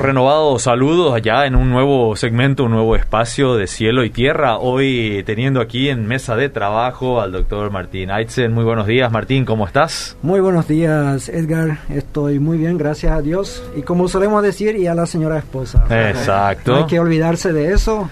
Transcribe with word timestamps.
renovados 0.00 0.62
saludos 0.62 1.14
allá 1.14 1.46
en 1.46 1.54
un 1.54 1.70
nuevo 1.70 2.16
segmento, 2.16 2.64
un 2.64 2.72
nuevo 2.72 2.96
espacio 2.96 3.56
de 3.56 3.66
cielo 3.66 4.02
y 4.02 4.10
tierra. 4.10 4.56
Hoy 4.58 5.22
teniendo 5.26 5.60
aquí 5.60 5.88
en 5.90 6.06
mesa 6.06 6.36
de 6.36 6.48
trabajo 6.48 7.20
al 7.20 7.32
doctor 7.32 7.70
Martín 7.70 8.10
Aitzen. 8.10 8.52
Muy 8.52 8.64
buenos 8.64 8.86
días, 8.86 9.12
Martín, 9.12 9.44
¿cómo 9.44 9.66
estás? 9.66 10.16
Muy 10.22 10.40
buenos 10.40 10.66
días, 10.66 11.28
Edgar. 11.28 11.78
Estoy 11.90 12.38
muy 12.38 12.56
bien, 12.56 12.78
gracias 12.78 13.12
a 13.12 13.20
Dios. 13.20 13.62
Y 13.76 13.82
como 13.82 14.08
solemos 14.08 14.42
decir, 14.42 14.74
y 14.76 14.86
a 14.86 14.94
la 14.94 15.06
señora 15.06 15.38
esposa. 15.38 15.84
Exacto. 15.90 16.72
No 16.72 16.78
hay 16.78 16.86
que 16.86 16.98
olvidarse 16.98 17.52
de 17.52 17.72
eso. 17.72 18.08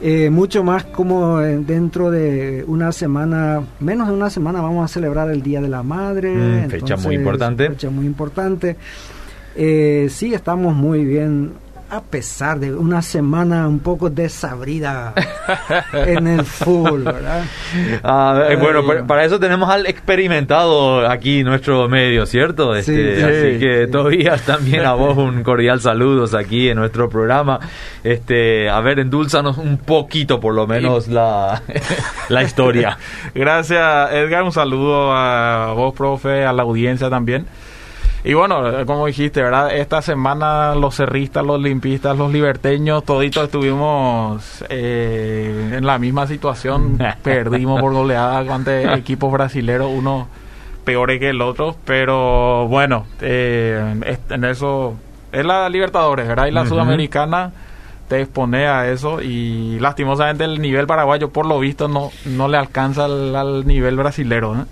Eh, 0.00 0.30
mucho 0.30 0.62
más 0.62 0.84
como 0.84 1.40
eh, 1.40 1.58
dentro 1.58 2.10
de 2.10 2.64
una 2.66 2.92
semana, 2.92 3.62
menos 3.80 4.08
de 4.08 4.14
una 4.14 4.30
semana, 4.30 4.60
vamos 4.60 4.84
a 4.84 4.88
celebrar 4.88 5.28
el 5.30 5.42
Día 5.42 5.60
de 5.60 5.68
la 5.68 5.82
Madre. 5.82 6.34
Mm, 6.34 6.70
fecha 6.70 6.96
muy 6.96 7.16
importante. 7.16 7.68
Fecha 7.68 7.90
muy 7.90 8.06
importante. 8.06 8.76
Eh, 9.60 10.06
sí, 10.08 10.32
estamos 10.34 10.72
muy 10.72 11.04
bien 11.04 11.52
a 11.90 12.00
pesar 12.00 12.60
de 12.60 12.72
una 12.72 13.02
semana 13.02 13.66
un 13.66 13.80
poco 13.80 14.08
desabrida 14.08 15.14
en 15.92 16.28
el 16.28 16.44
full, 16.44 17.02
¿verdad? 17.02 17.44
Ah, 18.04 18.46
eh, 18.50 18.54
bueno, 18.56 18.84
para 19.04 19.24
eso 19.24 19.40
tenemos 19.40 19.68
al 19.68 19.86
experimentado 19.86 21.08
aquí 21.08 21.42
nuestro 21.42 21.88
medio, 21.88 22.24
¿cierto? 22.26 22.76
Este, 22.76 23.24
así 23.24 23.58
que 23.58 23.88
todavía 23.90 24.36
también 24.46 24.84
a 24.84 24.92
vos 24.92 25.16
un 25.16 25.42
cordial 25.42 25.80
saludos 25.80 26.34
aquí 26.34 26.68
en 26.68 26.76
nuestro 26.76 27.08
programa. 27.08 27.58
Este, 28.04 28.68
a 28.68 28.78
ver, 28.80 29.00
endulzanos 29.00 29.58
un 29.58 29.78
poquito 29.78 30.38
por 30.38 30.54
lo 30.54 30.68
menos 30.68 31.08
la, 31.08 31.62
la 32.28 32.42
historia. 32.44 32.96
Gracias, 33.34 34.12
Edgar. 34.12 34.44
Un 34.44 34.52
saludo 34.52 35.12
a 35.12 35.72
vos, 35.72 35.94
profe, 35.94 36.44
a 36.44 36.52
la 36.52 36.62
audiencia 36.62 37.10
también. 37.10 37.46
Y 38.24 38.34
bueno, 38.34 38.84
como 38.84 39.06
dijiste, 39.06 39.42
¿verdad? 39.42 39.74
Esta 39.74 40.02
semana 40.02 40.74
los 40.74 40.96
cerristas, 40.96 41.46
los 41.46 41.60
limpistas, 41.60 42.18
los 42.18 42.32
liberteños, 42.32 43.04
toditos 43.04 43.44
estuvimos 43.44 44.64
eh, 44.68 45.74
en 45.76 45.86
la 45.86 45.98
misma 45.98 46.26
situación. 46.26 46.98
Perdimos 47.22 47.80
por 47.80 47.92
goleada 47.92 48.38
ante 48.52 48.92
equipos 48.94 49.32
brasileños, 49.32 49.88
uno 49.90 50.28
peor 50.84 51.18
que 51.18 51.30
el 51.30 51.40
otro. 51.40 51.76
Pero 51.84 52.66
bueno, 52.68 53.06
eh, 53.20 53.94
en 54.30 54.44
eso 54.44 54.96
es 55.30 55.44
la 55.44 55.68
Libertadores, 55.68 56.26
¿verdad? 56.26 56.46
Y 56.46 56.50
la 56.50 56.66
Sudamericana 56.66 57.52
te 58.08 58.22
expone 58.22 58.66
a 58.66 58.90
eso 58.90 59.20
y 59.20 59.78
lastimosamente 59.80 60.44
el 60.44 60.60
nivel 60.60 60.86
paraguayo 60.86 61.30
por 61.30 61.44
lo 61.44 61.60
visto 61.60 61.88
no, 61.88 62.10
no 62.24 62.48
le 62.48 62.56
alcanza 62.56 63.04
al, 63.04 63.66
nivel 63.66 63.96
brasilero. 63.96 64.54
¿no? 64.54 64.66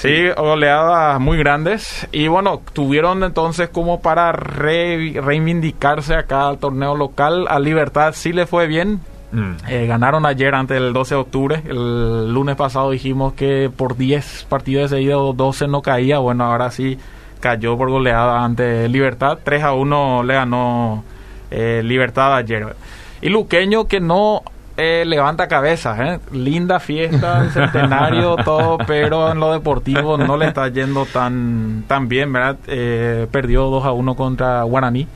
Sí, 0.00 0.28
oleadas 0.34 1.20
muy 1.20 1.36
grandes. 1.36 2.08
Y 2.10 2.26
bueno, 2.28 2.62
tuvieron 2.72 3.22
entonces 3.22 3.68
como 3.68 4.00
para 4.00 4.32
reivindicarse 4.32 6.14
acá 6.14 6.48
al 6.48 6.56
torneo 6.56 6.96
local. 6.96 7.44
A 7.50 7.60
Libertad 7.60 8.14
sí 8.16 8.32
le 8.32 8.46
fue 8.46 8.66
bien. 8.66 9.00
Mm. 9.30 9.52
Eh, 9.68 9.86
ganaron 9.86 10.24
ayer 10.24 10.54
ante 10.54 10.78
el 10.78 10.94
12 10.94 11.14
de 11.14 11.20
octubre. 11.20 11.62
El 11.68 12.32
lunes 12.32 12.56
pasado 12.56 12.92
dijimos 12.92 13.34
que 13.34 13.70
por 13.74 13.98
10 13.98 14.46
partidos 14.48 14.90
de 14.90 14.96
seguido 14.96 15.34
12 15.34 15.68
no 15.68 15.82
caía. 15.82 16.18
Bueno, 16.18 16.44
ahora 16.44 16.70
sí 16.70 16.98
cayó 17.40 17.76
por 17.76 17.90
goleada 17.90 18.42
ante 18.42 18.88
Libertad. 18.88 19.38
3 19.44 19.62
a 19.64 19.74
1 19.74 20.22
le 20.22 20.32
ganó 20.32 21.04
eh, 21.50 21.82
Libertad 21.84 22.36
ayer. 22.36 22.74
Y 23.20 23.28
Luqueño 23.28 23.86
que 23.86 24.00
no 24.00 24.44
eh, 24.82 25.04
levanta 25.04 25.46
cabeza, 25.46 25.94
¿eh? 26.02 26.20
linda 26.32 26.80
fiesta, 26.80 27.50
centenario, 27.52 28.36
todo, 28.36 28.78
pero 28.86 29.30
en 29.30 29.38
lo 29.38 29.52
deportivo 29.52 30.16
no 30.16 30.38
le 30.38 30.46
está 30.46 30.68
yendo 30.68 31.04
tan, 31.04 31.84
tan 31.86 32.08
bien, 32.08 32.32
¿verdad? 32.32 32.56
Eh, 32.66 33.26
perdió 33.30 33.64
2 33.64 33.84
a 33.84 33.92
1 33.92 34.14
contra 34.16 34.62
Guaraní. 34.62 35.06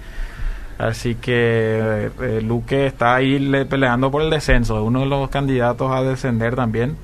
Así 0.77 1.15
que 1.15 2.11
Luque 2.43 2.87
está 2.87 3.15
ahí 3.15 3.65
peleando 3.65 4.11
por 4.11 4.23
el 4.23 4.29
descenso, 4.29 4.77
es 4.77 4.83
uno 4.83 5.01
de 5.01 5.07
los 5.07 5.31
candidatos 5.31 5.91
a 5.91 6.03
descender 6.03 6.57
también. 6.57 6.97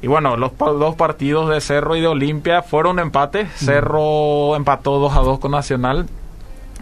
Y 0.00 0.06
bueno, 0.06 0.36
los 0.36 0.56
dos 0.56 0.94
partidos 0.94 1.48
de 1.48 1.60
Cerro 1.60 1.96
y 1.96 2.00
de 2.00 2.06
Olimpia 2.06 2.62
fueron 2.62 3.00
empates. 3.00 3.50
Cerro 3.56 4.54
empató 4.54 5.00
2 5.00 5.16
a 5.16 5.20
2 5.20 5.38
con 5.40 5.50
Nacional. 5.50 6.06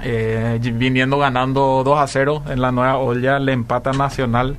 viniendo 0.03 1.17
ganando 1.17 1.83
2 1.85 1.99
a 1.99 2.07
0 2.07 2.43
en 2.49 2.61
la 2.61 2.73
nueva 2.73 2.99
olla, 2.99 3.39
le 3.39 3.53
empata 3.53 3.93
Nacional 3.93 4.59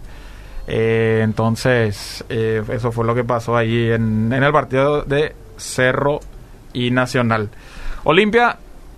eh, 0.67 1.21
entonces, 1.23 2.25
eh, 2.27 2.61
eso 2.71 2.91
fue 2.91 3.05
lo 3.05 3.15
que 3.15 3.23
pasó 3.23 3.55
allí 3.55 3.89
en, 3.89 4.31
el 4.31 4.51
partido 4.51 5.03
de 5.03 5.33
Cerro 5.55 6.19
y 6.73 6.91
Nacional. 6.91 7.49
Olimpia 8.03 8.57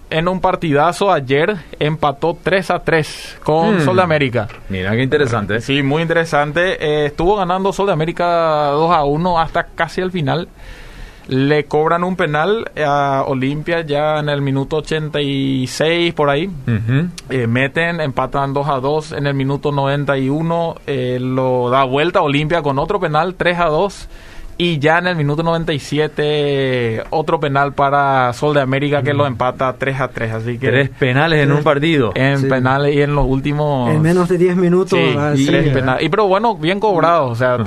en 0.10 0.28
un 0.28 0.42
partidazo 0.42 1.12
ayer 1.12 1.56
empató 1.80 2.36
3 2.42 2.72
a 2.72 2.80
3 2.80 3.38
con 3.44 3.78
hmm. 3.78 3.82
Sol 3.82 3.98
de 3.98 4.02
América. 4.02 4.48
Mira 4.70 4.92
qué 4.92 5.04
interesante. 5.04 5.62
Sí, 5.62 5.84
muy 5.84 6.02
interesante. 6.02 6.84
Eh, 6.84 7.06
estuvo 7.06 7.36
ganando 7.36 7.72
Sol 7.72 7.86
de 7.86 7.94
América 7.94 8.70
2 8.72 8.92
a 8.92 9.04
1 9.04 9.40
hasta 9.40 9.64
casi 9.64 10.02
el 10.02 10.12
final. 10.12 10.50
Le 11.30 11.66
cobran 11.66 12.04
un 12.04 12.16
penal 12.16 12.72
a 12.84 13.24
Olimpia 13.28 13.82
ya 13.82 14.18
en 14.18 14.30
el 14.30 14.42
minuto 14.42 14.78
86 14.78 16.14
por 16.16 16.28
ahí. 16.32 16.50
Eh, 17.30 17.46
meten, 17.46 18.02
empatan 18.02 18.52
2 18.52 18.68
a 18.68 18.80
2 18.80 19.12
en 19.12 19.28
el 19.28 19.36
minuto 19.36 19.72
91. 19.72 20.76
Eh, 20.88 21.20
lo 21.22 21.70
da 21.70 21.84
vuelta 21.84 22.24
Olimpia 22.24 22.64
con 22.64 22.80
otro 22.80 23.00
penal 23.00 23.36
3 23.36 23.60
a 23.60 23.66
2 23.66 24.10
y 24.62 24.78
ya 24.78 24.98
en 24.98 25.08
el 25.08 25.16
minuto 25.16 25.42
97, 25.42 27.06
otro 27.12 27.40
penal 27.40 27.72
para 27.72 28.34
Sol 28.34 28.54
de 28.54 28.60
América 28.60 29.02
que 29.02 29.14
lo 29.14 29.26
empata 29.26 29.74
3 29.80 30.02
a 30.02 30.10
3. 30.10 30.34
Así 30.34 30.58
que 30.58 30.68
tres 30.68 30.90
penales 30.90 31.42
en 31.42 31.54
un 31.54 31.64
partido. 31.64 32.12
En 32.14 32.50
penales 32.50 32.94
y 32.94 33.02
en 33.02 33.16
los 33.16 33.26
últimos. 33.26 33.90
En 33.90 34.02
menos 34.02 34.28
de 34.28 34.38
10 34.38 34.58
minutos. 34.58 35.00
y, 35.00 35.46
tres 35.46 35.74
penales. 35.74 36.04
y 36.04 36.10
pero 36.10 36.28
bueno, 36.28 36.58
bien 36.58 36.82
cobrados. 36.82 37.32
O 37.32 37.36
sea, 37.36 37.58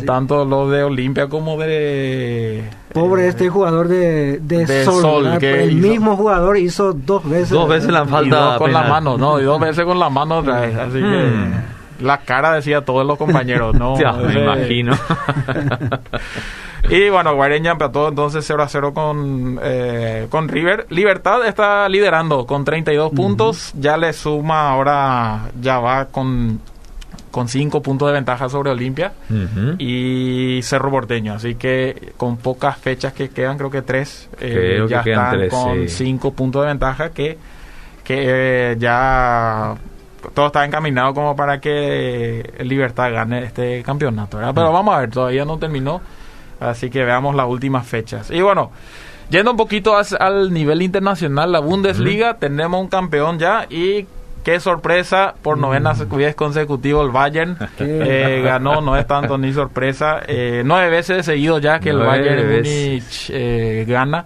tanto 0.06 0.44
lo 0.44 0.70
de 0.70 0.84
Olimpia 0.84 1.26
como 1.26 1.58
de. 1.58 2.62
Pobre 2.92 3.24
eh, 3.24 3.28
este 3.28 3.48
jugador 3.48 3.88
de, 3.88 4.38
de, 4.38 4.84
Sol. 4.84 5.38
que 5.40 5.64
el 5.64 5.74
mismo 5.74 6.16
jugador 6.16 6.58
hizo 6.58 6.92
dos 6.92 7.28
veces. 7.28 7.50
Dos 7.50 7.68
veces 7.68 7.90
la 7.90 8.06
falta. 8.06 8.56
con 8.56 8.72
la 8.72 8.84
mano, 8.84 9.18
¿no? 9.18 9.40
Y 9.40 9.42
dos 9.42 9.58
veces 9.58 9.84
con 9.84 9.98
la 9.98 10.10
mano 10.10 10.38
Así 10.38 11.00
que. 11.00 11.75
La 12.00 12.18
cara 12.18 12.52
decía 12.52 12.82
todos 12.82 13.06
los 13.06 13.18
compañeros, 13.18 13.74
¿no? 13.74 13.98
ya, 14.00 14.12
me 14.12 14.34
imagino. 14.34 14.96
y 16.90 17.08
bueno, 17.10 17.34
Guareña 17.34 17.72
empató 17.72 18.08
entonces 18.08 18.44
0 18.46 18.62
a 18.62 18.68
0 18.68 18.94
con, 18.94 19.58
eh, 19.62 20.26
con 20.30 20.48
River. 20.48 20.86
Libertad 20.90 21.46
está 21.46 21.88
liderando 21.88 22.46
con 22.46 22.64
32 22.64 23.12
puntos. 23.12 23.72
Ya 23.74 23.96
le 23.96 24.12
suma 24.12 24.70
ahora, 24.70 25.50
ya 25.60 25.78
va 25.78 26.06
con 26.06 26.60
con 27.36 27.48
5 27.48 27.82
puntos 27.82 28.08
de 28.08 28.14
ventaja 28.14 28.48
sobre 28.48 28.70
Olimpia 28.70 29.12
y 29.76 30.58
Cerro 30.62 30.90
Porteño. 30.90 31.34
Así 31.34 31.56
que 31.56 32.14
con 32.16 32.38
pocas 32.38 32.78
fechas 32.78 33.12
que 33.12 33.28
quedan, 33.28 33.58
creo 33.58 33.70
que 33.70 33.82
3, 33.82 34.30
eh, 34.40 34.86
ya 34.88 35.00
están 35.00 35.46
con 35.50 35.86
5 35.86 36.32
puntos 36.32 36.62
de 36.62 36.68
ventaja 36.68 37.10
que, 37.10 37.36
que 38.02 38.70
eh, 38.72 38.76
ya 38.78 39.74
todo 40.34 40.46
está 40.46 40.64
encaminado 40.64 41.14
como 41.14 41.36
para 41.36 41.60
que 41.60 42.54
Libertad 42.60 43.12
gane 43.12 43.44
este 43.44 43.82
campeonato. 43.82 44.38
Pero 44.38 44.72
vamos 44.72 44.94
a 44.94 45.00
ver, 45.00 45.10
todavía 45.10 45.44
no 45.44 45.58
terminó. 45.58 46.00
Así 46.60 46.90
que 46.90 47.04
veamos 47.04 47.34
las 47.34 47.46
últimas 47.46 47.86
fechas. 47.86 48.30
Y 48.30 48.40
bueno, 48.40 48.70
yendo 49.28 49.50
un 49.50 49.56
poquito 49.56 49.94
al 50.18 50.52
nivel 50.52 50.82
internacional, 50.82 51.52
la 51.52 51.60
Bundesliga, 51.60 52.38
tenemos 52.38 52.80
un 52.80 52.88
campeón 52.88 53.38
ya 53.38 53.66
y 53.68 54.06
qué 54.46 54.60
sorpresa, 54.60 55.34
por 55.42 55.58
novena 55.58 55.92
vez 55.92 56.36
consecutivo 56.36 57.02
el 57.02 57.10
Bayern 57.10 57.58
eh, 57.80 58.42
ganó, 58.44 58.80
no 58.80 58.96
es 58.96 59.06
tanto 59.06 59.36
ni 59.36 59.52
sorpresa, 59.52 60.20
eh, 60.26 60.62
nueve 60.64 60.88
veces 60.88 61.26
seguido 61.26 61.58
ya 61.58 61.80
que 61.80 61.90
el 61.90 61.98
Bayern 61.98 62.48
Munich 62.48 63.28
eh, 63.30 63.84
gana. 63.88 64.24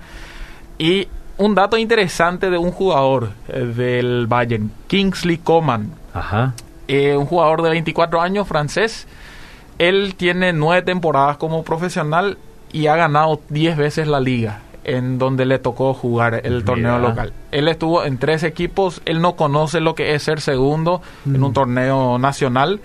Y 0.79 1.09
un 1.41 1.55
dato 1.55 1.79
interesante 1.79 2.51
de 2.51 2.59
un 2.59 2.71
jugador 2.71 3.31
eh, 3.49 3.61
del 3.61 4.27
Bayern, 4.27 4.71
Kingsley 4.89 5.39
Coman. 5.39 5.91
Ajá. 6.13 6.53
Eh, 6.87 7.17
un 7.17 7.25
jugador 7.25 7.63
de 7.63 7.71
24 7.71 8.21
años, 8.21 8.47
francés. 8.47 9.07
Él 9.79 10.15
tiene 10.17 10.53
nueve 10.53 10.83
temporadas 10.83 11.39
como 11.39 11.65
profesional 11.65 12.37
y 12.73 12.89
ha 12.89 12.97
ganado 12.97 13.41
10 13.49 13.79
veces 13.79 14.07
la 14.07 14.21
liga 14.21 14.61
en 14.85 15.19
donde 15.19 15.47
le 15.47 15.59
tocó 15.59 15.95
jugar 15.95 16.41
el 16.45 16.65
torneo 16.65 16.99
local. 16.99 17.33
Él 17.51 17.69
estuvo 17.69 18.05
en 18.05 18.19
tres 18.19 18.43
equipos, 18.43 19.03
él 19.05 19.21
no 19.21 19.37
conoce 19.37 19.81
lo 19.81 19.95
que 19.95 20.15
es 20.15 20.23
ser 20.23 20.41
segundo 20.41 21.03
en 21.27 21.43
un 21.43 21.51
mm. 21.51 21.55
torneo 21.55 22.19
nacional. 22.19 22.81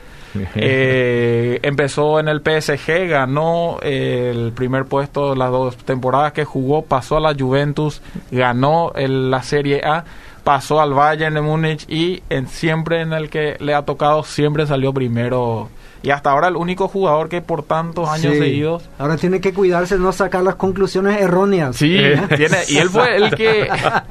Eh, 0.56 1.60
empezó 1.64 2.20
en 2.20 2.28
el 2.28 2.42
PSG, 2.42 3.08
ganó 3.08 3.78
eh, 3.82 4.32
el 4.34 4.52
primer 4.52 4.86
puesto 4.86 5.34
las 5.34 5.50
dos 5.50 5.78
temporadas 5.78 6.34
que 6.34 6.44
jugó, 6.44 6.84
pasó 6.84 7.18
a 7.18 7.20
la 7.22 7.34
Juventus, 7.34 8.02
ganó 8.32 8.92
la 8.96 9.44
Serie 9.44 9.82
A, 9.84 10.04
pasó 10.44 10.82
al 10.82 10.94
Bayern 10.94 11.36
de 11.36 11.42
Múnich 11.42 11.90
y 11.90 12.22
en, 12.30 12.48
siempre 12.48 13.02
en 13.02 13.14
el 13.14 13.30
que 13.30 13.58
le 13.60 13.74
ha 13.74 13.84
tocado 13.84 14.24
siempre 14.24 14.68
salió 14.68 14.94
primero 14.94 15.70
y 16.06 16.12
hasta 16.12 16.30
ahora 16.30 16.50
el 16.50 16.56
único 16.56 16.88
jugador 16.88 17.30
que 17.30 17.42
por 17.42 17.64
tantos 17.64 18.08
años 18.08 18.38
seguidos. 18.38 18.88
Ahora 19.00 19.18
tiene 19.18 19.42
que 19.42 19.54
cuidarse 19.54 19.98
de 19.98 20.04
no 20.04 20.12
sacar 20.12 20.44
las 20.44 20.54
conclusiones 20.54 21.20
erróneas. 21.20 21.76
Sí, 21.76 21.98
tiene, 22.36 22.58
y 22.68 22.78
él 22.78 22.90
fue 22.90 23.16
el 23.18 23.34
que 23.34 23.68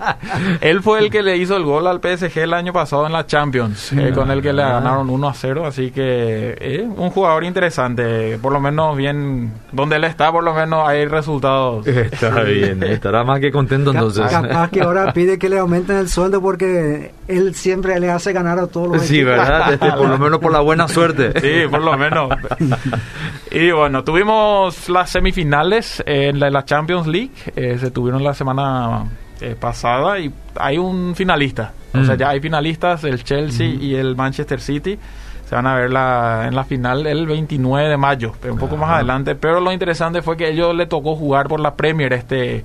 él 0.60 0.82
fue 0.82 0.98
el 0.98 1.10
que 1.10 1.22
le 1.22 1.36
hizo 1.36 1.56
el 1.56 1.62
gol 1.62 1.86
al 1.86 2.00
PSG 2.00 2.36
el 2.38 2.52
año 2.52 2.72
pasado 2.72 3.06
en 3.06 3.12
la 3.12 3.26
Champions, 3.26 3.92
eh, 3.92 4.10
con 4.12 4.28
el 4.32 4.42
que 4.42 4.52
le 4.52 4.62
ganaron 4.62 5.08
1 5.08 5.28
a 5.28 5.34
0, 5.34 5.66
así 5.66 5.92
que 5.92 6.56
eh, 6.60 6.84
un 6.84 7.10
jugador 7.10 7.44
interesante, 7.44 8.38
por 8.42 8.52
lo 8.52 8.60
menos 8.60 8.96
bien 8.96 9.52
donde 9.70 9.94
él 9.94 10.04
está, 10.04 10.32
por 10.32 10.42
lo 10.42 10.52
menos 10.52 10.88
hay 10.88 11.06
resultados. 11.06 11.86
Está 12.14 12.42
bien, 12.42 12.82
estará 12.82 13.22
más 13.22 13.38
que 13.38 13.52
contento 13.52 13.92
entonces. 13.92 14.26
Capaz 14.28 14.68
que 14.70 14.82
ahora 14.82 15.12
pide 15.12 15.38
que 15.38 15.48
le 15.48 15.58
aumenten 15.58 15.96
el 15.96 16.08
sueldo 16.08 16.40
porque 16.40 17.12
él 17.28 17.54
siempre 17.54 17.98
le 18.00 18.10
hace 18.10 18.32
ganar 18.32 18.58
a 18.58 18.66
todos 18.66 18.88
los 18.88 19.02
Sí, 19.02 19.22
¿verdad? 19.22 19.72
Este, 19.74 19.90
por 19.92 20.08
lo 20.08 20.18
menos 20.18 20.40
por 20.40 20.52
la 20.52 20.60
buena 20.60 20.88
suerte. 20.88 21.32
Sí, 21.40 21.68
por 21.70 21.83
lo 21.84 21.96
menos. 21.96 22.30
y 23.50 23.70
bueno, 23.70 24.04
tuvimos 24.04 24.88
las 24.88 25.10
semifinales 25.10 26.02
en 26.06 26.40
la, 26.40 26.64
Champions 26.64 27.06
League. 27.06 27.32
Eh, 27.56 27.76
se 27.78 27.90
tuvieron 27.90 28.22
la 28.24 28.34
semana 28.34 29.04
eh, 29.40 29.56
pasada 29.58 30.18
y 30.18 30.32
hay 30.56 30.78
un 30.78 31.14
finalista. 31.14 31.72
O 31.92 32.04
sea, 32.04 32.14
mm. 32.14 32.18
ya 32.18 32.28
hay 32.30 32.40
finalistas, 32.40 33.04
el 33.04 33.22
Chelsea 33.22 33.66
y 33.66 33.94
el 33.94 34.16
Manchester 34.16 34.60
City. 34.60 34.98
Se 35.48 35.54
van 35.54 35.66
a 35.66 35.74
ver 35.74 35.90
la, 35.90 36.46
en 36.48 36.54
la 36.54 36.64
final 36.64 37.06
el 37.06 37.26
29 37.26 37.88
de 37.88 37.96
mayo, 37.96 38.32
un 38.50 38.58
poco 38.58 38.76
más 38.76 38.90
adelante. 38.90 39.34
Pero 39.34 39.60
lo 39.60 39.72
interesante 39.72 40.22
fue 40.22 40.36
que 40.36 40.48
ellos 40.48 40.74
le 40.74 40.86
tocó 40.86 41.14
jugar 41.14 41.48
por 41.48 41.60
la 41.60 41.74
Premier 41.74 42.12
este 42.12 42.64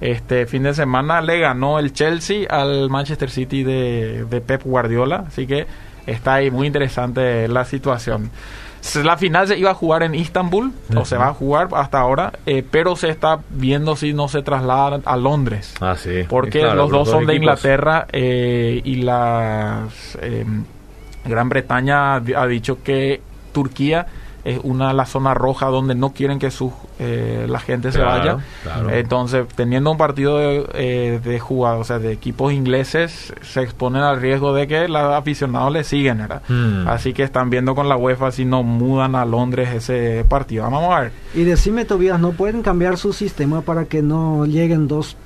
este 0.00 0.46
fin 0.46 0.62
de 0.62 0.74
semana. 0.74 1.20
Le 1.20 1.38
ganó 1.38 1.78
el 1.78 1.92
Chelsea 1.92 2.46
al 2.48 2.90
Manchester 2.90 3.30
City 3.30 3.62
de, 3.62 4.24
de 4.24 4.40
Pep 4.40 4.62
Guardiola. 4.64 5.24
Así 5.28 5.46
que 5.46 5.66
está 6.06 6.34
ahí 6.34 6.50
muy 6.50 6.66
interesante 6.66 7.48
la 7.48 7.64
situación. 7.64 8.30
La 9.02 9.16
final 9.16 9.48
se 9.48 9.58
iba 9.58 9.70
a 9.70 9.74
jugar 9.74 10.02
en 10.02 10.14
Istambul, 10.14 10.72
o 10.94 11.04
se 11.04 11.16
va 11.16 11.28
a 11.28 11.32
jugar 11.32 11.68
hasta 11.72 11.98
ahora, 11.98 12.32
eh, 12.44 12.62
pero 12.70 12.96
se 12.96 13.08
está 13.08 13.40
viendo 13.48 13.96
si 13.96 14.12
no 14.12 14.28
se 14.28 14.42
traslada 14.42 15.00
a 15.04 15.16
Londres. 15.16 15.74
Ah, 15.80 15.96
sí. 15.96 16.24
Porque 16.28 16.62
los, 16.62 16.90
dos 16.90 17.08
son 17.08 17.26
de 17.26 17.34
Inglaterra 17.34 18.06
eh, 18.12 18.82
y 18.84 18.96
la 18.96 19.88
em, 20.20 20.64
Gran 21.24 21.48
Bretaña 21.48 22.16
ha 22.16 22.46
dicho 22.46 22.82
que 22.82 23.22
Turquía 23.52 24.06
es 24.44 24.60
una 24.62 24.92
la 24.92 25.06
zona 25.06 25.32
roja 25.32 25.66
donde 25.66 25.94
no 25.94 26.12
quieren 26.12 26.38
que 26.38 26.50
su, 26.50 26.72
eh, 26.98 27.46
la 27.48 27.58
gente 27.58 27.92
se 27.92 28.00
vaya. 28.00 28.38
Entonces, 28.90 29.46
teniendo 29.54 29.90
un 29.90 29.96
partido 29.96 30.38
de, 30.38 30.66
eh, 30.74 31.20
de 31.22 31.40
jugadores, 31.40 31.80
o 31.80 31.84
sea, 31.84 31.98
de 31.98 32.12
equipos 32.12 32.52
ingleses, 32.52 33.32
se 33.42 33.62
exponen 33.62 34.02
al 34.02 34.20
riesgo 34.20 34.54
de 34.54 34.66
que 34.66 34.86
los 34.86 35.02
aficionados 35.02 35.72
le 35.72 35.82
siguen, 35.84 36.28
hmm. 36.48 36.86
Así 36.86 37.14
que 37.14 37.22
están 37.22 37.48
viendo 37.48 37.74
con 37.74 37.88
la 37.88 37.96
UEFA 37.96 38.30
si 38.30 38.44
no 38.44 38.62
mudan 38.62 39.14
a 39.14 39.24
Londres 39.24 39.70
ese 39.74 40.24
partido. 40.28 40.64
Vamos 40.64 40.94
a 40.94 41.00
ver. 41.00 41.12
Y 41.34 41.44
decime, 41.44 41.84
Tobias, 41.84 42.20
¿no 42.20 42.32
pueden 42.32 42.62
cambiar 42.62 42.98
su 42.98 43.12
sistema 43.12 43.62
para 43.62 43.86
que 43.86 44.02
no 44.02 44.44
lleguen 44.44 44.88
dos 44.88 45.16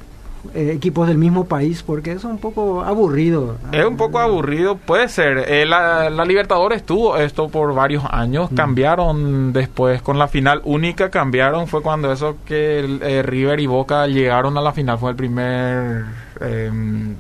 eh, 0.54 0.72
equipos 0.74 1.08
del 1.08 1.18
mismo 1.18 1.44
país 1.46 1.82
porque 1.82 2.12
es 2.12 2.24
un 2.24 2.38
poco 2.38 2.82
aburrido. 2.82 3.56
Es 3.72 3.84
un 3.84 3.96
poco 3.96 4.18
aburrido, 4.18 4.76
puede 4.76 5.08
ser. 5.08 5.44
Eh, 5.48 5.66
la, 5.66 6.08
Libertadores 6.24 6.84
tuvo 6.84 7.16
esto 7.16 7.48
por 7.48 7.74
varios 7.74 8.04
años, 8.08 8.50
mm. 8.50 8.54
cambiaron 8.54 9.52
después 9.52 10.02
con 10.02 10.18
la 10.18 10.28
final 10.28 10.60
única, 10.64 11.10
cambiaron, 11.10 11.66
fue 11.66 11.82
cuando 11.82 12.12
eso 12.12 12.36
que 12.44 12.98
eh, 13.02 13.22
River 13.22 13.60
y 13.60 13.66
Boca 13.66 14.06
llegaron 14.06 14.56
a 14.58 14.60
la 14.60 14.72
final, 14.72 14.98
fue 14.98 15.10
el 15.10 15.16
primer 15.16 16.04
em, 16.40 17.16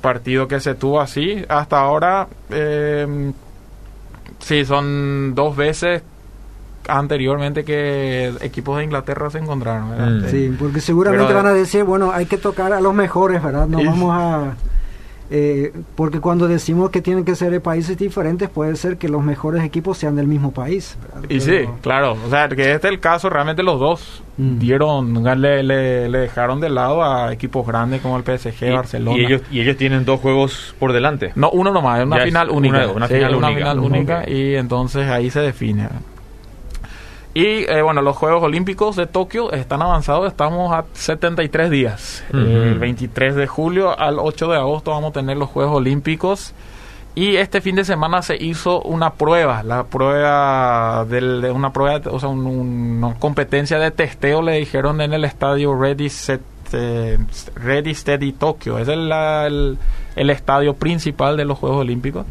partido 0.00 0.48
que 0.48 0.60
se 0.60 0.74
tuvo 0.74 1.00
así. 1.00 1.44
Hasta 1.48 1.80
ahora, 1.80 2.28
eh, 2.50 3.32
sí, 4.38 4.64
son 4.64 5.34
dos 5.34 5.56
veces 5.56 6.02
anteriormente 6.88 7.64
que 7.64 8.32
equipos 8.40 8.78
de 8.78 8.84
Inglaterra 8.84 9.30
se 9.30 9.38
encontraron. 9.38 10.20
Mm. 10.20 10.28
Sí, 10.28 10.54
porque 10.58 10.80
seguramente 10.80 11.32
van 11.32 11.46
a 11.46 11.52
decir, 11.52 11.84
bueno, 11.84 12.12
hay 12.12 12.26
que 12.26 12.38
tocar 12.38 12.72
a 12.72 12.80
los 12.80 12.94
mejores, 12.94 13.42
¿verdad? 13.42 13.66
No 13.66 13.78
vamos 13.84 14.10
a... 14.12 14.54
Eh, 15.28 15.72
porque 15.96 16.20
cuando 16.20 16.46
decimos 16.46 16.90
que 16.90 17.02
tienen 17.02 17.24
que 17.24 17.34
ser 17.34 17.50
de 17.50 17.60
países 17.60 17.98
diferentes, 17.98 18.48
puede 18.48 18.76
ser 18.76 18.96
que 18.96 19.08
los 19.08 19.24
mejores 19.24 19.64
equipos 19.64 19.98
sean 19.98 20.14
del 20.14 20.28
mismo 20.28 20.52
país. 20.52 20.96
Y 21.28 21.40
sí, 21.40 21.64
claro. 21.82 22.16
O 22.24 22.30
sea, 22.30 22.48
que 22.48 22.72
este 22.74 22.86
es 22.86 22.92
el 22.92 23.00
caso, 23.00 23.28
realmente 23.28 23.64
los 23.64 23.80
dos 23.80 24.22
mm. 24.36 24.58
dieron, 24.58 25.24
le, 25.40 25.64
le, 25.64 26.18
dejaron 26.18 26.60
de 26.60 26.70
lado 26.70 27.02
a 27.02 27.32
equipos 27.32 27.66
grandes 27.66 28.02
como 28.02 28.16
el 28.16 28.22
PSG, 28.22 28.72
Barcelona. 28.72 29.18
Y 29.18 29.24
ellos, 29.24 29.42
y 29.50 29.60
ellos 29.60 29.76
tienen 29.76 30.04
dos 30.04 30.20
juegos 30.20 30.76
por 30.78 30.92
delante. 30.92 31.32
No, 31.34 31.50
uno 31.50 31.72
nomás, 31.72 32.04
una 32.04 32.20
final 32.20 32.50
única. 32.50 32.86
Una, 32.86 33.08
final, 33.08 33.34
única. 33.34 33.54
final 33.54 33.78
única. 33.80 34.30
Y 34.30 34.54
entonces 34.54 35.08
ahí 35.08 35.30
se 35.30 35.40
define. 35.40 35.88
Y 37.36 37.70
eh, 37.70 37.82
bueno, 37.82 38.00
los 38.00 38.16
Juegos 38.16 38.42
Olímpicos 38.42 38.96
de 38.96 39.06
Tokio 39.06 39.52
están 39.52 39.82
avanzados, 39.82 40.26
estamos 40.26 40.72
a 40.72 40.86
73 40.94 41.70
días. 41.70 42.24
El 42.32 42.78
23 42.78 43.34
de 43.34 43.46
julio 43.46 43.98
al 43.98 44.18
8 44.18 44.48
de 44.48 44.56
agosto 44.56 44.92
vamos 44.92 45.10
a 45.10 45.12
tener 45.12 45.36
los 45.36 45.50
Juegos 45.50 45.76
Olímpicos. 45.76 46.54
Y 47.14 47.36
este 47.36 47.60
fin 47.60 47.76
de 47.76 47.84
semana 47.84 48.22
se 48.22 48.42
hizo 48.42 48.80
una 48.80 49.12
prueba, 49.12 49.62
la 49.62 49.84
prueba 49.84 51.04
de 51.04 51.50
una 51.50 51.74
prueba, 51.74 52.00
o 52.10 52.18
sea, 52.18 52.30
una 52.30 53.16
competencia 53.16 53.78
de 53.78 53.90
testeo, 53.90 54.40
le 54.40 54.52
dijeron 54.52 55.02
en 55.02 55.12
el 55.12 55.26
estadio 55.26 55.78
Ready, 55.78 56.08
Set, 56.08 56.40
eh, 56.72 57.18
Ready 57.54 57.94
Steady 57.94 58.32
Tokio. 58.32 58.78
Es 58.78 58.88
el, 58.88 59.12
el 59.12 60.30
estadio 60.30 60.72
principal 60.72 61.36
de 61.36 61.44
los 61.44 61.58
Juegos 61.58 61.82
Olímpicos. 61.82 62.24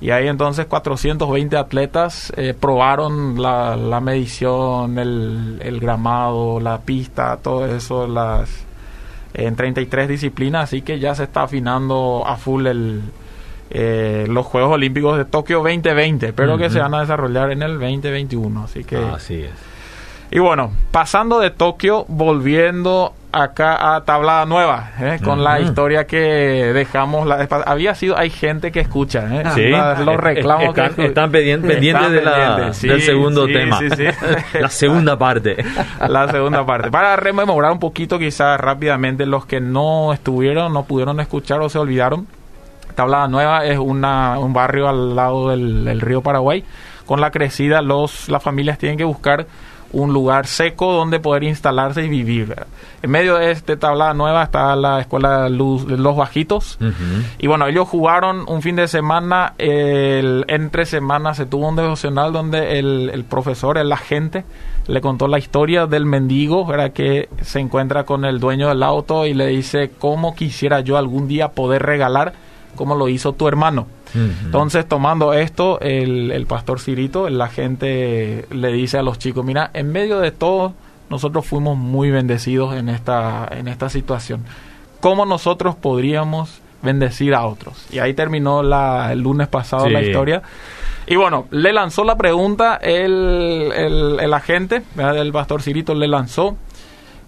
Y 0.00 0.10
ahí 0.10 0.28
entonces 0.28 0.66
420 0.66 1.56
atletas 1.56 2.32
eh, 2.36 2.54
probaron 2.58 3.40
la, 3.40 4.00
medición, 4.00 4.98
el, 4.98 5.78
gramado, 5.80 6.58
la 6.58 6.78
pista, 6.80 7.36
todo 7.36 7.66
eso, 7.66 8.06
las 8.06 8.66
en 9.34 9.54
33 9.54 10.08
disciplinas, 10.08 10.64
así 10.64 10.82
que 10.82 10.98
ya 10.98 11.14
se 11.14 11.24
está 11.24 11.42
afinando 11.42 12.24
a 12.26 12.36
full 12.36 12.66
el, 12.66 13.02
eh, 13.70 14.26
los 14.28 14.44
Juegos 14.46 14.72
Olímpicos 14.72 15.18
de 15.18 15.24
Tokio 15.24 15.58
2020, 15.58 16.32
pero 16.32 16.58
que 16.58 16.70
se 16.70 16.80
van 16.80 16.94
a 16.94 17.00
desarrollar 17.00 17.52
en 17.52 17.62
el 17.62 17.74
2021, 17.74 18.64
así 18.64 18.82
que... 18.82 18.96
Así 18.96 19.42
es. 19.42 19.52
Y 20.32 20.38
bueno, 20.38 20.70
pasando 20.92 21.40
de 21.40 21.50
Tokio, 21.50 22.04
volviendo 22.06 23.14
acá 23.32 23.96
a 23.96 24.04
Tablada 24.04 24.46
Nueva, 24.46 24.92
¿eh? 25.00 25.18
con 25.24 25.42
la 25.42 25.58
historia 25.60 26.06
que 26.06 26.16
dejamos. 26.72 27.26
La, 27.26 27.48
había 27.66 27.96
sido, 27.96 28.16
hay 28.16 28.30
gente 28.30 28.70
que 28.70 28.78
escucha 28.78 29.26
¿eh? 29.28 29.42
sí. 29.56 30.04
los 30.04 30.16
reclamos. 30.16 30.76
Están, 30.98 31.32
pendientes, 31.32 31.80
de 31.80 32.22
la, 32.22 32.70
del 32.80 33.02
segundo 33.02 33.46
tema. 33.46 33.80
la 34.60 34.68
segunda 34.68 35.18
parte. 35.18 35.56
la 36.08 36.28
segunda 36.28 36.64
parte. 36.64 36.92
Para 36.92 37.16
rememorar 37.16 37.72
un 37.72 37.80
poquito, 37.80 38.16
quizás 38.16 38.60
rápidamente, 38.60 39.26
los 39.26 39.46
que 39.46 39.60
no 39.60 40.12
estuvieron, 40.12 40.72
no 40.72 40.84
pudieron 40.84 41.18
escuchar 41.18 41.60
o 41.60 41.68
se 41.68 41.78
olvidaron. 41.78 42.28
Tablada 42.94 43.26
Nueva 43.26 43.64
es 43.64 43.78
una, 43.78 44.38
un 44.38 44.52
barrio 44.52 44.88
al 44.88 45.16
lado 45.16 45.50
del, 45.50 45.84
del 45.84 46.00
río 46.00 46.20
Paraguay. 46.22 46.64
Con 47.04 47.20
la 47.20 47.32
crecida, 47.32 47.82
los, 47.82 48.28
las 48.28 48.42
familias 48.42 48.78
tienen 48.78 48.96
que 48.96 49.02
buscar 49.04 49.46
un 49.92 50.12
lugar 50.12 50.46
seco 50.46 50.92
donde 50.92 51.20
poder 51.20 51.44
instalarse 51.44 52.04
y 52.04 52.08
vivir. 52.08 52.54
En 53.02 53.10
medio 53.10 53.36
de 53.36 53.50
este 53.50 53.76
tablada 53.76 54.14
nueva 54.14 54.44
está 54.44 54.76
la 54.76 55.00
escuela 55.00 55.44
de 55.44 55.50
Los 55.50 56.16
Bajitos. 56.16 56.78
Y 57.38 57.46
bueno, 57.46 57.66
ellos 57.66 57.88
jugaron 57.88 58.44
un 58.46 58.62
fin 58.62 58.76
de 58.76 58.88
semana, 58.88 59.54
el, 59.58 60.44
entre 60.48 60.86
semanas 60.86 61.36
se 61.36 61.46
tuvo 61.46 61.68
un 61.68 61.76
devocional 61.76 62.32
donde 62.32 62.78
el, 62.78 63.10
el 63.12 63.24
profesor, 63.24 63.78
el 63.78 63.92
agente, 63.92 64.44
le 64.86 65.00
contó 65.00 65.28
la 65.28 65.38
historia 65.38 65.86
del 65.86 66.04
mendigo, 66.04 66.66
¿verdad? 66.66 66.92
que 66.92 67.28
se 67.42 67.60
encuentra 67.60 68.04
con 68.04 68.24
el 68.24 68.40
dueño 68.40 68.68
del 68.68 68.82
auto 68.82 69.26
y 69.26 69.34
le 69.34 69.46
dice, 69.46 69.90
¿cómo 69.98 70.34
quisiera 70.34 70.80
yo 70.80 70.96
algún 70.96 71.28
día 71.28 71.48
poder 71.48 71.82
regalar 71.82 72.32
como 72.76 72.94
lo 72.94 73.08
hizo 73.08 73.32
tu 73.32 73.48
hermano? 73.48 73.86
Entonces, 74.14 74.86
tomando 74.88 75.32
esto, 75.32 75.80
el, 75.80 76.30
el 76.32 76.46
pastor 76.46 76.80
Cirito, 76.80 77.28
la 77.28 77.48
gente 77.48 78.46
le 78.50 78.72
dice 78.72 78.98
a 78.98 79.02
los 79.02 79.18
chicos, 79.18 79.44
mira, 79.44 79.70
en 79.72 79.92
medio 79.92 80.20
de 80.20 80.30
todo, 80.32 80.74
nosotros 81.10 81.46
fuimos 81.46 81.76
muy 81.76 82.10
bendecidos 82.10 82.74
en 82.76 82.88
esta, 82.88 83.48
en 83.50 83.68
esta 83.68 83.88
situación. 83.88 84.44
¿Cómo 85.00 85.26
nosotros 85.26 85.74
podríamos 85.74 86.60
bendecir 86.82 87.34
a 87.34 87.46
otros? 87.46 87.86
Y 87.90 87.98
ahí 87.98 88.14
terminó 88.14 88.62
la, 88.62 89.12
el 89.12 89.20
lunes 89.20 89.48
pasado 89.48 89.88
la 89.88 90.02
historia. 90.02 90.42
Y 91.06 91.16
bueno, 91.16 91.46
le 91.50 91.72
lanzó 91.72 92.04
la 92.04 92.16
pregunta 92.16 92.76
el, 92.76 93.72
el, 93.74 94.20
el 94.20 94.34
agente, 94.34 94.82
el 94.96 95.32
pastor 95.32 95.62
Cirito 95.62 95.94
le 95.94 96.06
lanzó 96.06 96.56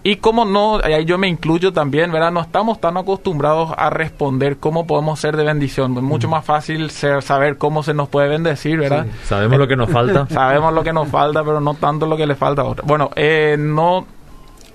y 0.03 0.17
como 0.17 0.43
no, 0.43 0.79
ahí 0.83 1.05
yo 1.05 1.17
me 1.17 1.29
incluyo 1.29 1.71
también, 1.71 2.11
¿verdad? 2.11 2.31
No 2.31 2.41
estamos 2.41 2.81
tan 2.81 2.97
acostumbrados 2.97 3.71
a 3.77 3.89
responder 3.89 4.57
cómo 4.57 4.85
podemos 4.85 5.17
ser 5.17 5.37
de 5.37 5.45
bendición. 5.45 5.95
Es 5.95 6.03
mucho 6.03 6.27
más 6.27 6.43
fácil 6.43 6.89
ser, 6.91 7.21
saber 7.21 7.57
cómo 7.57 7.83
se 7.83 7.93
nos 7.93 8.09
puede 8.09 8.27
bendecir, 8.27 8.79
¿verdad? 8.79 9.05
sabemos 9.23 9.57
lo 9.57 9.67
que 9.67 9.77
nos 9.77 9.89
falta. 9.91 10.27
sabemos 10.27 10.73
lo 10.73 10.83
que 10.83 10.91
nos 10.91 11.07
falta, 11.07 11.41
pero 11.43 11.61
no 11.61 11.75
tanto 11.75 12.05
lo 12.05 12.17
que 12.17 12.27
le 12.27 12.35
falta 12.35 12.63
a 12.63 12.65
otro. 12.65 12.83
Bueno, 12.85 13.11
eh, 13.15 13.55
no, 13.57 14.05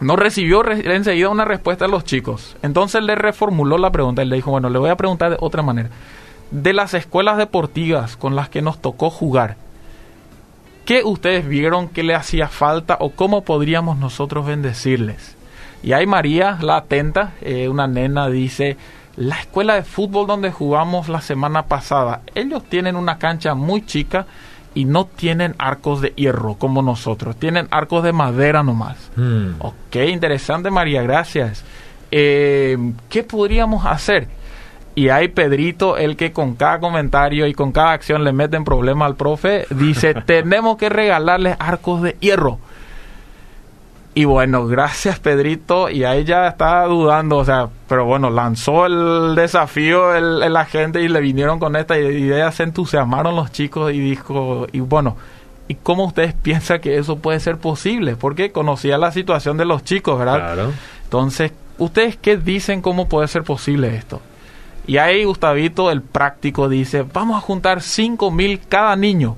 no 0.00 0.16
recibió 0.16 0.66
enseguida 0.66 1.28
una 1.28 1.44
respuesta 1.44 1.84
a 1.84 1.88
los 1.88 2.04
chicos. 2.04 2.56
Entonces 2.62 3.02
le 3.02 3.14
reformuló 3.14 3.76
la 3.76 3.90
pregunta 3.90 4.22
y 4.22 4.26
le 4.26 4.36
dijo, 4.36 4.50
bueno, 4.50 4.70
le 4.70 4.78
voy 4.78 4.88
a 4.88 4.96
preguntar 4.96 5.30
de 5.32 5.36
otra 5.40 5.62
manera. 5.62 5.90
De 6.50 6.72
las 6.72 6.94
escuelas 6.94 7.36
deportivas 7.36 8.16
con 8.16 8.34
las 8.34 8.48
que 8.48 8.62
nos 8.62 8.80
tocó 8.80 9.10
jugar, 9.10 9.56
¿qué 10.88 11.04
ustedes 11.04 11.46
vieron 11.46 11.88
que 11.88 12.02
le 12.02 12.14
hacía 12.14 12.48
falta 12.48 12.96
o 12.98 13.10
cómo 13.10 13.44
podríamos 13.44 13.98
nosotros 13.98 14.46
bendecirles? 14.46 15.36
Y 15.82 15.92
ahí 15.92 16.06
María, 16.06 16.56
la 16.62 16.78
atenta, 16.78 17.34
eh, 17.42 17.68
una 17.68 17.86
nena, 17.86 18.30
dice, 18.30 18.78
la 19.14 19.38
escuela 19.38 19.74
de 19.74 19.82
fútbol 19.82 20.26
donde 20.26 20.50
jugamos 20.50 21.10
la 21.10 21.20
semana 21.20 21.66
pasada, 21.66 22.22
ellos 22.34 22.62
tienen 22.70 22.96
una 22.96 23.18
cancha 23.18 23.54
muy 23.54 23.84
chica 23.84 24.24
y 24.74 24.86
no 24.86 25.04
tienen 25.04 25.54
arcos 25.58 26.00
de 26.00 26.14
hierro 26.16 26.54
como 26.54 26.80
nosotros, 26.80 27.36
tienen 27.36 27.68
arcos 27.70 28.02
de 28.02 28.14
madera 28.14 28.62
nomás. 28.62 29.10
Hmm. 29.14 29.56
Ok, 29.58 29.96
interesante 30.08 30.70
María, 30.70 31.02
gracias. 31.02 31.64
Eh, 32.10 32.78
¿Qué 33.10 33.24
podríamos 33.24 33.84
hacer? 33.84 34.28
Y 34.98 35.10
hay 35.10 35.28
Pedrito, 35.28 35.96
el 35.96 36.16
que 36.16 36.32
con 36.32 36.56
cada 36.56 36.80
comentario 36.80 37.46
y 37.46 37.54
con 37.54 37.70
cada 37.70 37.92
acción 37.92 38.24
le 38.24 38.32
meten 38.32 38.64
problema 38.64 39.06
al 39.06 39.14
profe, 39.14 39.64
dice, 39.70 40.12
tenemos 40.26 40.76
que 40.76 40.88
regalarles 40.88 41.56
arcos 41.60 42.02
de 42.02 42.16
hierro. 42.18 42.58
Y 44.14 44.24
bueno, 44.24 44.66
gracias 44.66 45.20
Pedrito. 45.20 45.88
Y 45.88 46.02
ahí 46.02 46.24
ya 46.24 46.48
estaba 46.48 46.86
dudando, 46.86 47.36
o 47.36 47.44
sea, 47.44 47.68
pero 47.88 48.06
bueno, 48.06 48.28
lanzó 48.28 48.86
el 48.86 49.36
desafío 49.36 50.16
el, 50.16 50.42
el 50.42 50.56
agente 50.56 51.00
y 51.00 51.06
le 51.06 51.20
vinieron 51.20 51.60
con 51.60 51.76
esta 51.76 51.96
idea, 51.96 52.50
se 52.50 52.64
entusiasmaron 52.64 53.36
los 53.36 53.52
chicos 53.52 53.92
y 53.92 54.00
dijo, 54.00 54.66
y 54.72 54.80
bueno, 54.80 55.16
¿y 55.68 55.76
cómo 55.76 56.06
ustedes 56.06 56.34
piensan 56.34 56.80
que 56.80 56.98
eso 56.98 57.18
puede 57.18 57.38
ser 57.38 57.58
posible? 57.58 58.16
Porque 58.16 58.50
conocía 58.50 58.98
la 58.98 59.12
situación 59.12 59.58
de 59.58 59.64
los 59.64 59.84
chicos, 59.84 60.18
¿verdad? 60.18 60.38
Claro. 60.38 60.72
Entonces, 61.04 61.52
¿ustedes 61.78 62.16
qué 62.16 62.36
dicen 62.36 62.82
cómo 62.82 63.08
puede 63.08 63.28
ser 63.28 63.44
posible 63.44 63.94
esto? 63.94 64.20
Y 64.88 64.96
ahí 64.96 65.22
Gustavito, 65.22 65.90
el 65.90 66.02
práctico, 66.02 66.68
dice, 66.68 67.02
vamos 67.02 67.36
a 67.36 67.40
juntar 67.40 67.82
cinco 67.82 68.30
mil 68.30 68.58
cada 68.68 68.96
niño 68.96 69.36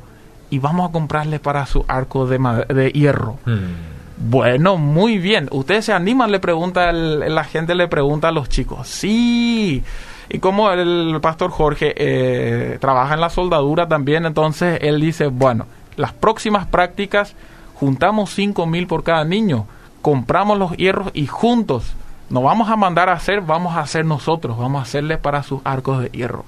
y 0.49 0.61
vamos 0.61 0.88
a 0.88 0.92
comprarle 0.92 1.40
para 1.40 1.66
su 1.66 1.85
arco 1.88 2.26
de, 2.26 2.38
de 2.69 2.90
hierro. 2.92 3.37
Hmm. 3.45 3.75
Bueno, 4.16 4.76
muy 4.76 5.19
bien. 5.19 5.49
¿Ustedes 5.50 5.87
se 5.87 5.92
animan? 5.92 6.30
Le 6.30 6.38
pregunta 6.38 6.92
la 6.92 7.45
gente, 7.45 7.75
le 7.75 7.88
pregunta 7.88 8.28
a 8.28 8.33
los 8.33 8.49
chicos. 8.49 8.87
Sí. 8.87 9.83
Y 10.28 10.38
como 10.38 10.71
el 10.71 11.19
pastor 11.21 11.50
Jorge 11.50 11.95
eh, 11.97 12.78
trabaja 12.80 13.14
en 13.14 13.21
la 13.21 13.30
soldadura 13.30 13.88
también, 13.88 14.26
entonces 14.26 14.78
él 14.83 15.00
dice, 15.00 15.26
bueno, 15.26 15.66
las 15.97 16.12
próximas 16.12 16.66
prácticas 16.66 17.35
juntamos 17.75 18.30
cinco 18.30 18.66
mil 18.66 18.87
por 18.87 19.02
cada 19.02 19.25
niño, 19.25 19.66
compramos 20.00 20.59
los 20.59 20.76
hierros 20.76 21.11
y 21.12 21.26
juntos 21.26 21.95
nos 22.31 22.43
vamos 22.43 22.71
a 22.71 22.77
mandar 22.77 23.09
a 23.09 23.13
hacer, 23.13 23.41
vamos 23.41 23.77
a 23.77 23.81
hacer 23.81 24.05
nosotros, 24.05 24.57
vamos 24.57 24.79
a 24.81 24.83
hacerle 24.83 25.19
para 25.19 25.43
sus 25.43 25.61
arcos 25.65 26.01
de 26.01 26.09
hierro. 26.11 26.45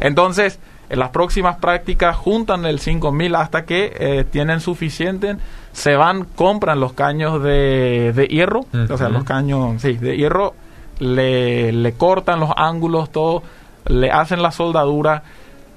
Entonces, 0.00 0.60
en 0.88 1.00
las 1.00 1.10
próximas 1.10 1.56
prácticas 1.56 2.16
juntan 2.16 2.64
el 2.64 2.78
5000 2.78 3.34
hasta 3.34 3.64
que 3.64 3.92
eh, 3.98 4.24
tienen 4.24 4.60
suficiente 4.60 5.36
se 5.72 5.96
van, 5.96 6.24
compran 6.24 6.80
los 6.80 6.92
caños 6.92 7.42
de, 7.42 8.12
de 8.14 8.26
hierro, 8.28 8.64
o 8.88 8.96
sea, 8.96 9.08
los 9.08 9.24
caños, 9.24 9.82
sí, 9.82 9.94
de 9.94 10.16
hierro, 10.16 10.54
le, 11.00 11.72
le 11.72 11.92
cortan 11.92 12.40
los 12.40 12.50
ángulos, 12.56 13.10
todo, 13.10 13.42
le 13.86 14.10
hacen 14.10 14.42
la 14.42 14.52
soldadura 14.52 15.24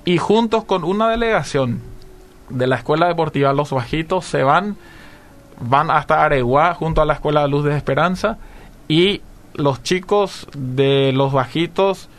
y 0.05 0.17
juntos 0.17 0.63
con 0.63 0.83
una 0.83 1.09
delegación 1.09 1.81
de 2.49 2.67
la 2.67 2.77
Escuela 2.77 3.07
Deportiva 3.07 3.51
Los 3.51 3.71
Bajitos 3.71 4.25
se 4.25 4.43
van, 4.43 4.77
van 5.59 5.91
hasta 5.91 6.23
Areguá 6.23 6.73
junto 6.75 7.01
a 7.01 7.05
la 7.05 7.13
Escuela 7.13 7.41
de 7.41 7.49
Luz 7.49 7.65
de 7.65 7.75
Esperanza 7.75 8.37
y 8.87 9.21
los 9.59 9.83
chicos 9.83 10.47
de 10.57 11.11
Los 11.13 11.33
Bajitos 11.33 12.09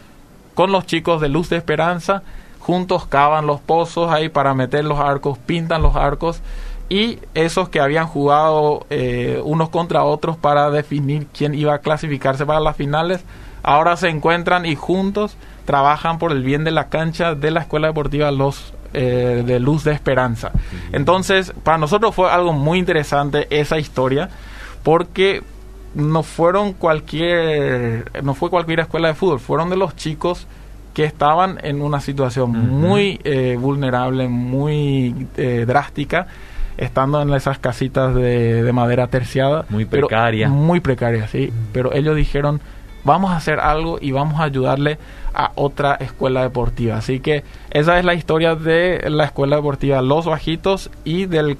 con 0.54 0.72
los 0.72 0.86
chicos 0.86 1.20
de 1.20 1.28
Luz 1.28 1.48
de 1.48 1.56
Esperanza 1.56 2.22
juntos 2.60 3.06
cavan 3.06 3.46
los 3.46 3.60
pozos 3.60 4.12
ahí 4.12 4.28
para 4.28 4.54
meter 4.54 4.84
los 4.84 5.00
arcos, 5.00 5.38
pintan 5.38 5.82
los 5.82 5.96
arcos 5.96 6.40
y 6.88 7.18
esos 7.34 7.68
que 7.68 7.80
habían 7.80 8.06
jugado 8.06 8.86
eh, 8.90 9.40
unos 9.44 9.70
contra 9.70 10.04
otros 10.04 10.36
para 10.36 10.70
definir 10.70 11.26
quién 11.36 11.54
iba 11.54 11.74
a 11.74 11.78
clasificarse 11.78 12.44
para 12.44 12.60
las 12.60 12.76
finales, 12.76 13.24
ahora 13.62 13.96
se 13.96 14.08
encuentran 14.08 14.66
y 14.66 14.76
juntos 14.76 15.36
trabajan 15.64 16.18
por 16.18 16.32
el 16.32 16.42
bien 16.42 16.64
de 16.64 16.72
la 16.72 16.88
cancha 16.88 17.34
de 17.34 17.50
la 17.50 17.60
Escuela 17.60 17.88
Deportiva 17.88 18.30
Los 18.30 18.74
eh, 18.92 19.44
de 19.46 19.60
Luz 19.60 19.84
de 19.84 19.92
Esperanza. 19.92 20.50
Entonces, 20.92 21.52
para 21.62 21.78
nosotros 21.78 22.14
fue 22.14 22.30
algo 22.30 22.52
muy 22.52 22.78
interesante 22.78 23.46
esa 23.50 23.78
historia, 23.78 24.30
porque 24.82 25.44
no 25.94 26.22
fueron 26.22 26.72
cualquier, 26.72 28.10
no 28.22 28.34
fue 28.34 28.50
cualquier 28.50 28.80
escuela 28.80 29.08
de 29.08 29.14
fútbol, 29.14 29.40
fueron 29.40 29.70
de 29.70 29.76
los 29.76 29.96
chicos 29.96 30.46
que 30.94 31.04
estaban 31.04 31.58
en 31.62 31.82
una 31.82 32.00
situación 32.00 32.50
muy 32.50 33.20
eh, 33.24 33.56
vulnerable, 33.60 34.28
muy 34.28 35.26
drástica 35.66 36.26
estando 36.80 37.20
en 37.20 37.32
esas 37.34 37.58
casitas 37.58 38.14
de, 38.14 38.68
madera 38.72 39.06
terciada. 39.06 39.66
Muy 39.68 39.84
precaria. 39.84 40.48
Muy 40.48 40.80
precaria, 40.80 41.28
sí. 41.28 41.52
Pero 41.72 41.92
ellos 41.92 42.16
dijeron, 42.16 42.60
vamos 43.04 43.30
a 43.30 43.36
hacer 43.36 43.60
algo 43.60 43.98
y 44.00 44.12
vamos 44.12 44.40
a 44.40 44.44
ayudarle 44.44 44.98
a 45.34 45.52
otra 45.56 45.94
escuela 45.96 46.42
deportiva. 46.42 46.96
Así 46.96 47.20
que 47.20 47.44
esa 47.70 47.98
es 47.98 48.04
la 48.04 48.14
historia 48.14 48.54
de 48.54 49.04
la 49.10 49.24
escuela 49.24 49.56
deportiva 49.56 50.00
Los 50.00 50.24
Bajitos 50.24 50.90
y 51.04 51.26
del 51.26 51.58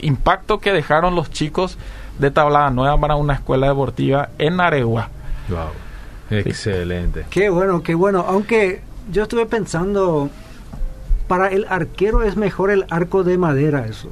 impacto 0.00 0.58
que 0.58 0.72
dejaron 0.72 1.14
los 1.14 1.30
chicos 1.30 1.78
de 2.20 2.30
Tablada 2.30 2.70
Nueva 2.70 3.00
para 3.00 3.16
una 3.16 3.34
escuela 3.34 3.68
deportiva 3.68 4.28
en 4.38 4.60
Aregua. 4.60 5.08
Wow. 5.48 6.38
Excelente. 6.38 7.26
Qué 7.30 7.48
bueno, 7.48 7.82
qué 7.82 7.94
bueno. 7.94 8.24
Aunque 8.28 8.82
yo 9.10 9.24
estuve 9.24 9.46
pensando, 9.46 10.30
para 11.26 11.48
el 11.48 11.66
arquero 11.68 12.22
es 12.22 12.36
mejor 12.36 12.70
el 12.70 12.86
arco 12.90 13.24
de 13.24 13.38
madera, 13.38 13.86
eso. 13.86 14.10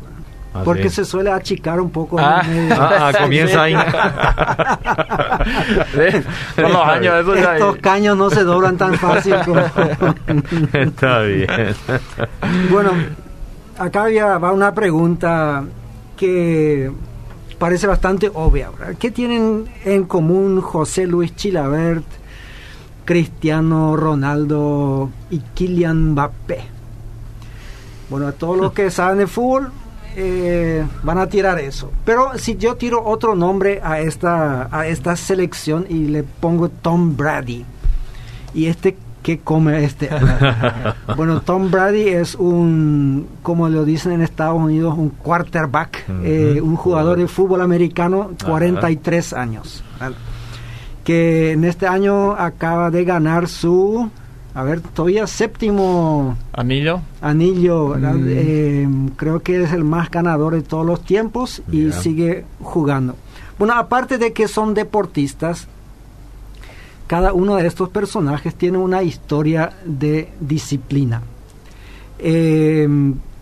Ah, 0.54 0.62
porque 0.64 0.88
se 0.88 1.04
suele 1.04 1.30
achicar 1.30 1.78
un 1.80 1.90
poco. 1.90 2.18
Ah, 2.18 2.42
ah, 2.70 3.12
comienza 3.20 3.62
ahí. 3.64 3.74
Con 6.56 6.72
los 6.72 6.86
años, 6.86 7.14
eso 7.20 7.34
Estos 7.34 7.76
caños 7.76 8.16
no 8.16 8.30
se 8.30 8.42
doblan 8.42 8.78
tan 8.78 8.94
fácil. 8.94 9.34
Está 10.72 11.20
bien. 11.20 11.46
bueno, 12.70 12.92
acá 13.78 14.04
había, 14.04 14.38
va 14.38 14.52
una 14.52 14.74
pregunta 14.74 15.64
que 16.16 16.90
parece 17.58 17.86
bastante 17.86 18.30
obvia. 18.32 18.70
¿Qué 18.98 19.10
tienen 19.10 19.66
en 19.84 20.04
común 20.04 20.60
José 20.60 21.06
Luis 21.06 21.34
Chilabert, 21.36 22.04
Cristiano 23.04 23.96
Ronaldo 23.96 25.10
y 25.30 25.40
Kylian 25.54 26.12
Mbappé? 26.12 26.60
Bueno, 28.10 28.28
a 28.28 28.32
todos 28.32 28.56
los 28.56 28.72
que 28.72 28.90
saben 28.92 29.18
de 29.18 29.26
fútbol, 29.26 29.70
eh, 30.16 30.84
van 31.02 31.18
a 31.18 31.28
tirar 31.28 31.58
eso. 31.58 31.90
Pero 32.04 32.38
si 32.38 32.56
yo 32.56 32.76
tiro 32.76 33.04
otro 33.04 33.34
nombre 33.34 33.80
a 33.82 34.00
esta, 34.00 34.68
a 34.76 34.86
esta 34.86 35.16
selección 35.16 35.86
y 35.88 36.06
le 36.06 36.22
pongo 36.22 36.68
Tom 36.68 37.16
Brady, 37.16 37.64
y 38.54 38.66
este 38.66 38.96
¿qué 39.28 39.40
come 39.40 39.85
este? 39.85 40.08
bueno, 41.16 41.42
Tom 41.42 41.70
Brady 41.70 42.08
es 42.08 42.35
un, 42.35 43.28
como 43.42 43.68
lo 43.68 43.85
dicen 43.85 44.12
en 44.12 44.23
Estados 44.23 44.58
Unidos, 44.58 44.97
un 44.97 45.11
quarterback, 45.11 46.06
eh, 46.25 46.62
un 46.62 46.76
jugador 46.76 47.18
de 47.18 47.28
fútbol 47.28 47.61
americano, 47.61 48.30
43 48.42 49.35
años, 49.35 49.85
que 51.04 51.52
en 51.52 51.64
este 51.64 51.87
año 51.87 52.32
acaba 52.32 52.90
de 52.90 53.04
ganar 53.04 53.49
su 53.49 54.11
a 54.54 54.62
ver, 54.62 54.80
todavía 54.80 55.26
séptimo 55.26 56.38
anillo. 56.54 57.02
Anillo, 57.20 57.97
mm. 57.99 58.25
eh, 58.28 58.88
creo 59.16 59.40
que 59.40 59.62
es 59.62 59.75
el 59.75 59.85
más 59.85 60.11
ganador 60.11 60.54
de 60.54 60.62
todos 60.62 60.87
los 60.87 61.04
tiempos 61.04 61.62
y 61.70 61.92
sigue 61.92 62.47
jugando. 62.62 63.14
Bueno, 63.58 63.75
aparte 63.75 64.16
de 64.16 64.32
que 64.32 64.49
son 64.49 64.73
deportistas, 64.73 65.68
cada 67.08 67.32
uno 67.32 67.56
de 67.56 67.66
estos 67.66 67.88
personajes 67.88 68.54
tiene 68.54 68.78
una 68.78 69.02
historia 69.02 69.72
de 69.84 70.28
disciplina. 70.38 71.22
Eh, 72.18 72.86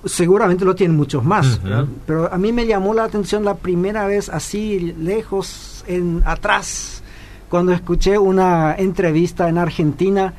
seguramente 0.05 0.65
lo 0.65 0.75
tienen 0.75 0.97
muchos 0.97 1.25
más, 1.25 1.61
pero 2.07 2.33
a 2.33 2.39
mí 2.39 2.53
me 2.53 2.67
llamó 2.67 2.95
la 2.95 3.05
atención 3.05 3.45
la 3.45 3.57
primera 3.57 4.07
vez 4.07 4.29
así 4.29 4.95
lejos, 4.99 5.85
en 5.89 6.23
atrás, 6.25 7.03
cuando 7.51 7.73
escuché 7.73 8.17
una 8.17 8.75
entrevista 8.77 9.49
en 9.49 9.59
Argentina 9.59 10.33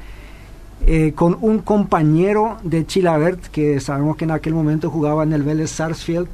eh, 0.85 1.11
con 1.13 1.37
un 1.41 1.59
compañero 1.59 2.57
de 2.63 2.85
Chilabert, 2.85 3.47
que 3.47 3.81
sabemos 3.81 4.15
que 4.15 4.23
en 4.23 4.31
aquel 4.31 4.53
momento 4.53 4.89
jugaba 4.89 5.23
en 5.23 5.33
el 5.33 5.43
Vélez 5.43 5.71
Sarsfield, 5.71 6.29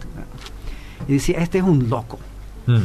y 1.07 1.13
decía, 1.13 1.39
este 1.39 1.57
es 1.57 1.63
un 1.63 1.89
loco. 1.89 2.19
Mm. 2.65 2.77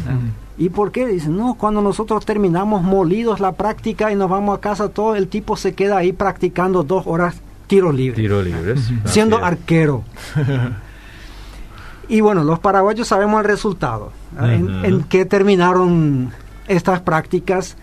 ¿Y 0.59 0.71
por 0.71 0.91
qué? 0.91 1.07
Dice, 1.07 1.29
no, 1.29 1.55
cuando 1.55 1.81
nosotros 1.81 2.25
terminamos 2.25 2.83
molidos 2.83 3.41
la 3.41 3.53
práctica 3.53 4.11
y 4.11 4.17
nos 4.17 4.29
vamos 4.29 4.59
a 4.59 4.61
casa, 4.61 4.89
todo 4.89 5.15
el 5.15 5.29
tipo 5.29 5.57
se 5.57 5.75
queda 5.75 5.99
ahí 5.99 6.13
practicando 6.13 6.83
dos 6.83 7.07
horas 7.07 7.41
tiro 7.67 7.93
libre. 7.93 8.17
Tiro 8.17 8.43
libres. 8.43 8.91
Siendo 9.05 9.45
arquero. 9.45 10.03
y 12.09 12.21
bueno, 12.21 12.45
los 12.45 12.59
paraguayos 12.59 13.07
sabemos 13.07 13.41
el 13.41 13.47
resultado. 13.47 14.13
en, 14.41 14.85
en 14.85 15.03
qué 15.05 15.25
terminaron 15.25 16.33
estas 16.67 17.01
prácticas 17.01 17.77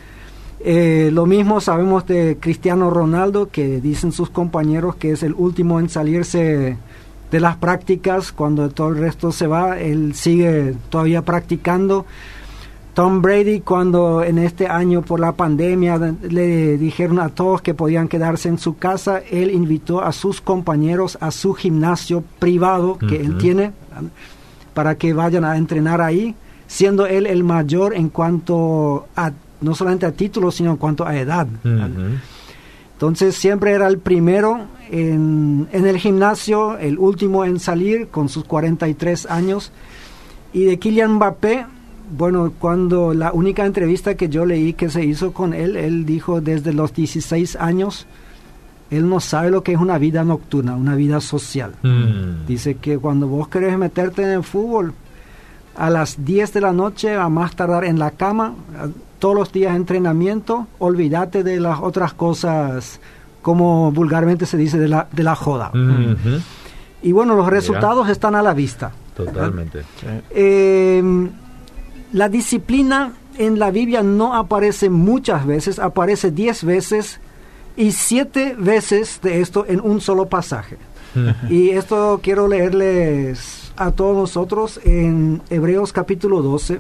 eh, 0.67 1.11
lo 1.13 1.27
mismo 1.27 1.61
sabemos 1.61 2.07
de 2.07 2.37
Cristiano 2.39 2.89
Ronaldo, 2.89 3.49
que 3.51 3.79
dicen 3.81 4.11
sus 4.11 4.31
compañeros 4.31 4.95
que 4.95 5.11
es 5.11 5.21
el 5.21 5.35
último 5.35 5.79
en 5.79 5.89
salirse 5.89 6.77
de 7.31 7.39
las 7.39 7.57
prácticas, 7.57 8.31
cuando 8.31 8.69
todo 8.69 8.89
el 8.89 8.97
resto 8.97 9.31
se 9.31 9.47
va, 9.47 9.79
él 9.79 10.13
sigue 10.13 10.75
todavía 10.89 11.23
practicando. 11.23 12.05
Tom 12.93 13.21
Brady, 13.21 13.59
cuando 13.59 14.23
en 14.23 14.37
este 14.37 14.67
año 14.67 15.01
por 15.01 15.19
la 15.19 15.33
pandemia 15.33 15.97
le 16.29 16.77
dijeron 16.77 17.19
a 17.19 17.27
todos 17.27 17.61
que 17.61 17.73
podían 17.73 18.07
quedarse 18.07 18.47
en 18.47 18.57
su 18.57 18.77
casa, 18.77 19.21
él 19.29 19.51
invitó 19.51 20.01
a 20.01 20.13
sus 20.13 20.39
compañeros 20.39 21.17
a 21.19 21.31
su 21.31 21.53
gimnasio 21.53 22.23
privado 22.39 22.97
que 22.97 23.19
él 23.19 23.37
tiene 23.37 23.73
para 24.73 24.95
que 24.95 25.13
vayan 25.13 25.43
a 25.43 25.57
entrenar 25.57 25.99
ahí, 25.99 26.35
siendo 26.67 27.05
él 27.05 27.27
el 27.27 27.43
mayor 27.43 27.95
en 27.95 28.07
cuanto 28.07 29.07
a, 29.15 29.31
no 29.59 29.75
solamente 29.75 30.05
a 30.05 30.13
títulos, 30.13 30.55
sino 30.55 30.71
en 30.71 30.77
cuanto 30.77 31.05
a 31.05 31.17
edad. 31.17 31.47
Entonces 32.95 33.35
siempre 33.35 33.73
era 33.73 33.87
el 33.87 33.97
primero 33.97 34.67
en, 34.89 35.67
en, 35.73 35.85
el 35.85 35.97
gimnasio, 35.97 36.77
el 36.77 36.97
último 36.97 37.43
en 37.43 37.59
salir 37.59 38.07
con 38.07 38.29
sus 38.29 38.45
43 38.45 39.25
años. 39.25 39.73
Y 40.53 40.63
de 40.63 40.79
Kylian 40.79 41.15
Mbappé, 41.15 41.65
bueno, 42.17 42.53
cuando 42.57 43.13
la 43.13 43.33
única 43.33 43.65
entrevista 43.65 44.15
que 44.15 44.29
yo 44.29 44.45
leí 44.45 44.73
que 44.73 44.89
se 44.89 45.03
hizo 45.03 45.33
con 45.33 45.53
él, 45.53 45.75
él 45.75 46.05
dijo 46.05 46.39
desde 46.39 46.71
los 46.71 46.93
16 46.93 47.57
años, 47.57 48.07
él 48.91 49.09
no 49.09 49.19
sabe 49.19 49.49
lo 49.49 49.63
que 49.63 49.73
es 49.73 49.79
una 49.79 49.97
vida 49.97 50.23
nocturna, 50.23 50.75
una 50.75 50.95
vida 50.95 51.19
social. 51.19 51.73
Mm. 51.81 52.45
Dice 52.47 52.75
que 52.75 52.97
cuando 52.97 53.27
vos 53.27 53.47
querés 53.49 53.77
meterte 53.77 54.23
en 54.23 54.29
el 54.29 54.43
fútbol, 54.43 54.93
a 55.75 55.89
las 55.89 56.23
10 56.23 56.53
de 56.53 56.61
la 56.61 56.71
noche, 56.71 57.15
a 57.15 57.27
más 57.27 57.55
tardar 57.55 57.83
en 57.83 57.99
la 57.99 58.11
cama, 58.11 58.55
todos 59.19 59.35
los 59.35 59.51
días 59.51 59.75
entrenamiento, 59.75 60.67
olvídate 60.79 61.43
de 61.43 61.59
las 61.59 61.79
otras 61.81 62.13
cosas, 62.13 62.99
como 63.41 63.91
vulgarmente 63.91 64.45
se 64.45 64.57
dice, 64.57 64.77
de 64.77 64.87
la, 64.87 65.07
de 65.11 65.23
la 65.23 65.35
joda. 65.35 65.71
Y 67.01 67.11
bueno, 67.11 67.35
los 67.35 67.47
resultados 67.47 68.09
están 68.09 68.35
a 68.35 68.41
la 68.41 68.53
vista. 68.53 68.91
Totalmente. 69.15 69.83
Eh, 70.31 71.29
la 72.11 72.29
disciplina 72.29 73.13
en 73.37 73.59
la 73.59 73.71
Biblia 73.71 74.03
no 74.03 74.33
aparece 74.35 74.89
muchas 74.89 75.45
veces, 75.45 75.79
aparece 75.79 76.31
diez 76.31 76.63
veces 76.63 77.19
y 77.77 77.91
siete 77.91 78.55
veces 78.57 79.19
de 79.21 79.41
esto 79.41 79.65
en 79.67 79.81
un 79.81 80.01
solo 80.01 80.27
pasaje. 80.27 80.77
y 81.49 81.69
esto 81.69 82.19
quiero 82.21 82.47
leerles 82.47 83.71
a 83.77 83.91
todos 83.91 84.15
nosotros 84.15 84.79
en 84.83 85.41
Hebreos 85.49 85.93
capítulo 85.93 86.41
12, 86.41 86.79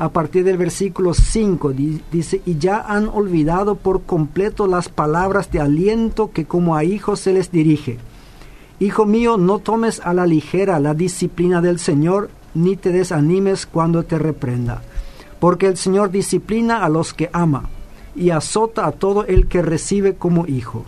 a 0.00 0.08
partir 0.08 0.44
del 0.44 0.56
versículo 0.56 1.12
5, 1.12 1.74
dice, 2.10 2.40
y 2.46 2.56
ya 2.56 2.80
han 2.80 3.06
olvidado 3.06 3.74
por 3.74 4.04
completo 4.04 4.66
las 4.66 4.88
palabras 4.88 5.52
de 5.52 5.60
aliento 5.60 6.30
que 6.32 6.46
como 6.46 6.74
a 6.74 6.84
hijos 6.84 7.20
se 7.20 7.34
les 7.34 7.52
dirige. 7.52 7.98
Hijo 8.78 9.04
mío, 9.04 9.36
no 9.36 9.58
tomes 9.58 10.00
a 10.00 10.14
la 10.14 10.24
ligera 10.26 10.80
la 10.80 10.94
disciplina 10.94 11.60
del 11.60 11.78
Señor, 11.78 12.30
ni 12.54 12.76
te 12.76 12.92
desanimes 12.92 13.66
cuando 13.66 14.02
te 14.04 14.18
reprenda, 14.18 14.80
porque 15.38 15.66
el 15.66 15.76
Señor 15.76 16.10
disciplina 16.10 16.82
a 16.82 16.88
los 16.88 17.12
que 17.12 17.28
ama 17.34 17.68
y 18.16 18.30
azota 18.30 18.86
a 18.86 18.92
todo 18.92 19.26
el 19.26 19.48
que 19.48 19.60
recibe 19.60 20.14
como 20.14 20.46
hijo. 20.46 20.86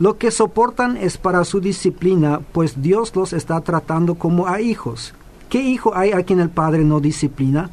Lo 0.00 0.18
que 0.18 0.32
soportan 0.32 0.96
es 0.96 1.16
para 1.16 1.44
su 1.44 1.60
disciplina, 1.60 2.40
pues 2.50 2.82
Dios 2.82 3.14
los 3.14 3.32
está 3.32 3.60
tratando 3.60 4.16
como 4.16 4.48
a 4.48 4.60
hijos. 4.60 5.14
¿Qué 5.48 5.62
hijo 5.62 5.94
hay 5.94 6.10
a 6.10 6.24
quien 6.24 6.40
el 6.40 6.50
Padre 6.50 6.82
no 6.82 6.98
disciplina? 6.98 7.70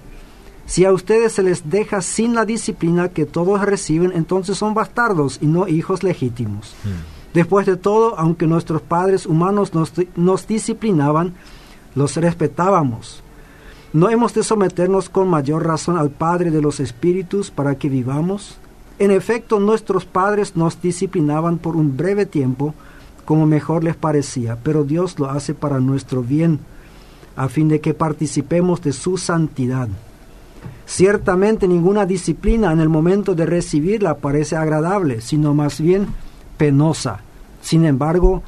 Si 0.68 0.84
a 0.84 0.92
ustedes 0.92 1.32
se 1.32 1.44
les 1.44 1.70
deja 1.70 2.02
sin 2.02 2.36
la 2.36 2.46
disciplina 2.46 3.10
que 3.10 3.26
todos 3.26 3.62
reciben, 3.62 4.12
entonces 4.14 4.58
son 4.58 4.74
bastardos 4.74 5.40
y 5.42 5.48
no 5.48 5.68
hijos 5.68 6.04
legítimos. 6.04 6.76
Hmm. 6.84 7.34
Después 7.34 7.66
de 7.66 7.78
todo, 7.78 8.20
aunque 8.20 8.48
nuestros 8.48 8.82
padres 8.82 9.26
humanos 9.26 9.74
nos, 9.74 9.94
nos 10.16 10.46
disciplinaban, 10.46 11.36
los 11.96 12.18
respetábamos. 12.18 13.24
¿No 13.94 14.10
hemos 14.10 14.34
de 14.34 14.44
someternos 14.44 15.10
con 15.10 15.30
mayor 15.30 15.66
razón 15.66 15.98
al 15.98 16.10
Padre 16.10 16.52
de 16.52 16.62
los 16.62 16.82
Espíritus 16.82 17.50
para 17.50 17.76
que 17.76 17.88
vivamos? 17.88 18.58
En 19.00 19.12
efecto, 19.12 19.60
nuestros 19.60 20.04
padres 20.06 20.56
nos 20.58 20.82
disciplinaban 20.82 21.58
por 21.58 21.78
un 21.78 21.96
breve 21.96 22.26
tiempo, 22.26 22.74
como 23.24 23.46
mejor 23.46 23.84
les 23.84 23.96
parecía, 23.96 24.58
pero 24.62 24.84
Dios 24.84 25.18
lo 25.18 25.30
hace 25.30 25.54
para 25.54 25.80
nuestro 25.80 26.24
bien, 26.24 26.60
a 27.36 27.48
fin 27.48 27.70
de 27.70 27.80
que 27.80 27.94
participemos 27.94 28.82
de 28.82 28.92
su 28.92 29.18
santidad. 29.18 29.88
Ciertamente 30.88 31.68
ninguna 31.68 32.06
disciplina 32.06 32.72
en 32.72 32.80
el 32.80 32.88
momento 32.88 33.36
de 33.36 33.46
recibirla 33.46 34.16
parece 34.16 34.56
agradable, 34.56 35.20
sino 35.20 35.54
más 35.54 35.82
bien 35.82 36.08
penosa. 36.56 37.20
Sin 37.62 37.84
embargo, 37.84 38.42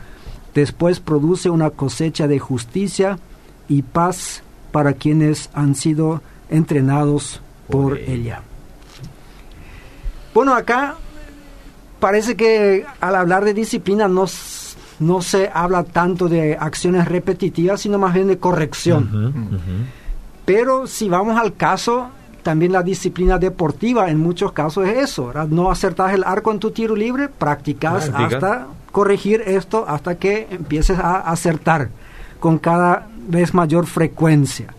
después 0.55 1.01
produce 1.01 1.49
una 1.49 1.69
cosecha 1.69 2.29
de 2.29 2.39
justicia 2.39 3.19
y 3.67 3.81
paz 3.81 4.41
para 4.71 4.93
quienes 4.93 5.49
han 5.53 5.75
sido 5.75 6.21
entrenados 6.49 7.41
por, 7.69 7.97
ella. 7.97 8.41
Bueno, 10.33 10.55
acá 10.55 10.95
parece 11.99 12.37
que 12.37 12.85
al 13.01 13.15
hablar 13.15 13.43
de 13.43 13.53
disciplina 13.53 14.07
no, 14.07 14.25
no 14.99 15.21
se 15.21 15.51
habla 15.53 15.83
tanto 15.83 16.29
de 16.29 16.55
acciones 16.57 17.05
repetitivas, 17.05 17.81
sino 17.81 17.99
más 17.99 18.13
bien 18.13 18.27
de 18.27 18.37
corrección. 18.37 19.33
Pero 20.45 20.87
si 20.87 21.09
vamos 21.09 21.37
al 21.37 21.55
caso, 21.55 22.11
también 22.49 22.71
la 22.71 22.81
disciplina 22.81 23.37
deportiva 23.37 24.09
en 24.09 24.17
muchos 24.17 24.53
casos 24.53 24.87
es 24.87 24.97
eso, 24.97 25.31
no 25.49 25.69
acertas 25.69 26.15
el 26.15 26.23
arco 26.23 26.51
en 26.51 26.57
tu 26.57 26.71
tiro 26.71 26.95
libre, 26.95 27.29
practicas 27.29 28.09
hasta 28.09 28.65
corregir 28.91 29.43
esto, 29.45 29.85
hasta 29.87 30.15
que 30.15 30.47
empieces 30.49 30.97
a 30.97 31.19
acertar 31.19 31.89
con 32.39 32.57
cada 32.57 33.07
vez 33.27 33.53
mayor 33.53 33.85
frecuencia. 33.85 34.73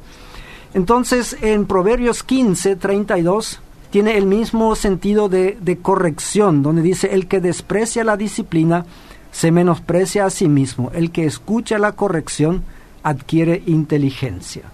Entonces, 0.75 1.37
en 1.43 1.65
Proverbios 1.65 2.25
15, 2.25 2.75
32, 2.75 3.61
tiene 3.91 4.19
el 4.19 4.27
mismo 4.27 4.75
sentido 4.75 5.29
de, 5.29 5.79
corrección, 5.81 6.65
donde 6.65 6.83
dice, 6.83 7.15
el 7.15 7.29
que 7.29 7.41
desprecia 7.41 8.03
la 8.03 8.17
disciplina 8.17 8.85
se 9.31 9.53
menosprecia 9.53 10.25
a 10.25 10.31
sí 10.31 10.49
mismo, 10.49 10.91
el 10.93 11.13
que 11.13 11.25
escucha 11.25 11.79
la 11.79 11.93
corrección 11.93 12.65
adquiere 13.05 13.63
inteligencia. 13.67 14.65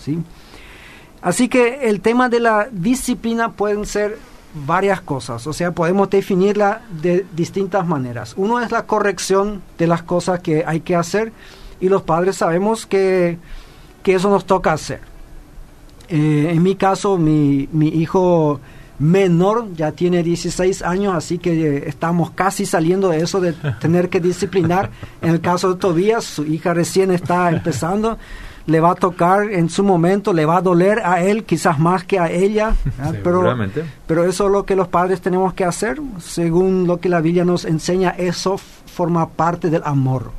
¿sí? 0.00 0.22
Así 1.24 1.48
que 1.48 1.88
el 1.88 2.02
tema 2.02 2.28
de 2.28 2.38
la 2.38 2.68
disciplina 2.70 3.52
pueden 3.52 3.86
ser 3.86 4.18
varias 4.66 5.00
cosas, 5.00 5.46
o 5.46 5.54
sea, 5.54 5.72
podemos 5.72 6.10
definirla 6.10 6.82
de 7.02 7.24
distintas 7.34 7.86
maneras. 7.86 8.34
Uno 8.36 8.60
es 8.60 8.70
la 8.70 8.84
corrección 8.84 9.62
de 9.78 9.86
las 9.86 10.02
cosas 10.02 10.40
que 10.40 10.64
hay 10.66 10.80
que 10.80 10.94
hacer, 10.94 11.32
y 11.80 11.88
los 11.88 12.02
padres 12.02 12.36
sabemos 12.36 12.84
que, 12.84 13.38
eso 14.04 14.28
nos 14.28 14.44
toca 14.44 14.74
hacer. 14.74 15.00
Eh, 16.08 16.50
en 16.50 16.62
mi 16.62 16.74
caso, 16.74 17.16
mi, 17.16 17.70
mi 17.72 17.88
hijo 17.88 18.60
menor 18.98 19.72
ya 19.74 19.92
tiene 19.92 20.22
16 20.22 20.82
años, 20.82 21.14
así 21.14 21.38
que 21.38 21.88
estamos 21.88 22.32
casi 22.32 22.66
saliendo 22.66 23.08
de 23.08 23.22
eso 23.22 23.40
de 23.40 23.52
tener 23.80 24.10
que 24.10 24.20
disciplinar. 24.20 24.90
En 25.22 25.30
el 25.30 25.40
caso 25.40 25.72
de 25.72 25.80
Tobías, 25.80 26.22
su 26.22 26.44
hija 26.44 26.74
recién 26.74 27.10
está 27.10 27.48
empezando, 27.48 28.18
le 28.66 28.80
va 28.80 28.92
a 28.92 28.94
tocar 28.94 29.50
en 29.50 29.68
su 29.68 29.82
momento, 29.82 30.32
le 30.32 30.46
va 30.46 30.58
a 30.58 30.62
doler 30.62 31.00
a 31.04 31.22
él 31.22 31.44
quizás 31.44 31.78
más 31.78 32.04
que 32.04 32.18
a 32.18 32.30
ella, 32.30 32.74
pero, 33.22 33.56
pero 34.06 34.24
eso 34.24 34.46
es 34.46 34.52
lo 34.52 34.64
que 34.64 34.76
los 34.76 34.88
padres 34.88 35.20
tenemos 35.20 35.54
que 35.54 35.64
hacer, 35.64 36.00
según 36.18 36.86
lo 36.86 36.98
que 36.98 37.08
la 37.08 37.20
Biblia 37.20 37.44
nos 37.44 37.64
enseña, 37.64 38.10
eso 38.10 38.58
forma 38.58 39.28
parte 39.28 39.70
del 39.70 39.82
amor. 39.84 40.30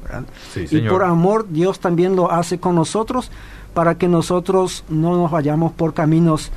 y 0.56 0.82
por 0.82 1.04
amor 1.04 1.48
Dios 1.50 1.80
también 1.80 2.16
lo 2.16 2.32
hace 2.32 2.58
con 2.58 2.76
nosotros 2.76 3.30
para 3.74 3.96
que 3.96 4.08
nosotros 4.08 4.86
no 4.90 5.18
nos 5.18 5.30
vayamos 5.30 5.74
por 5.74 5.94
caminos 5.94 6.52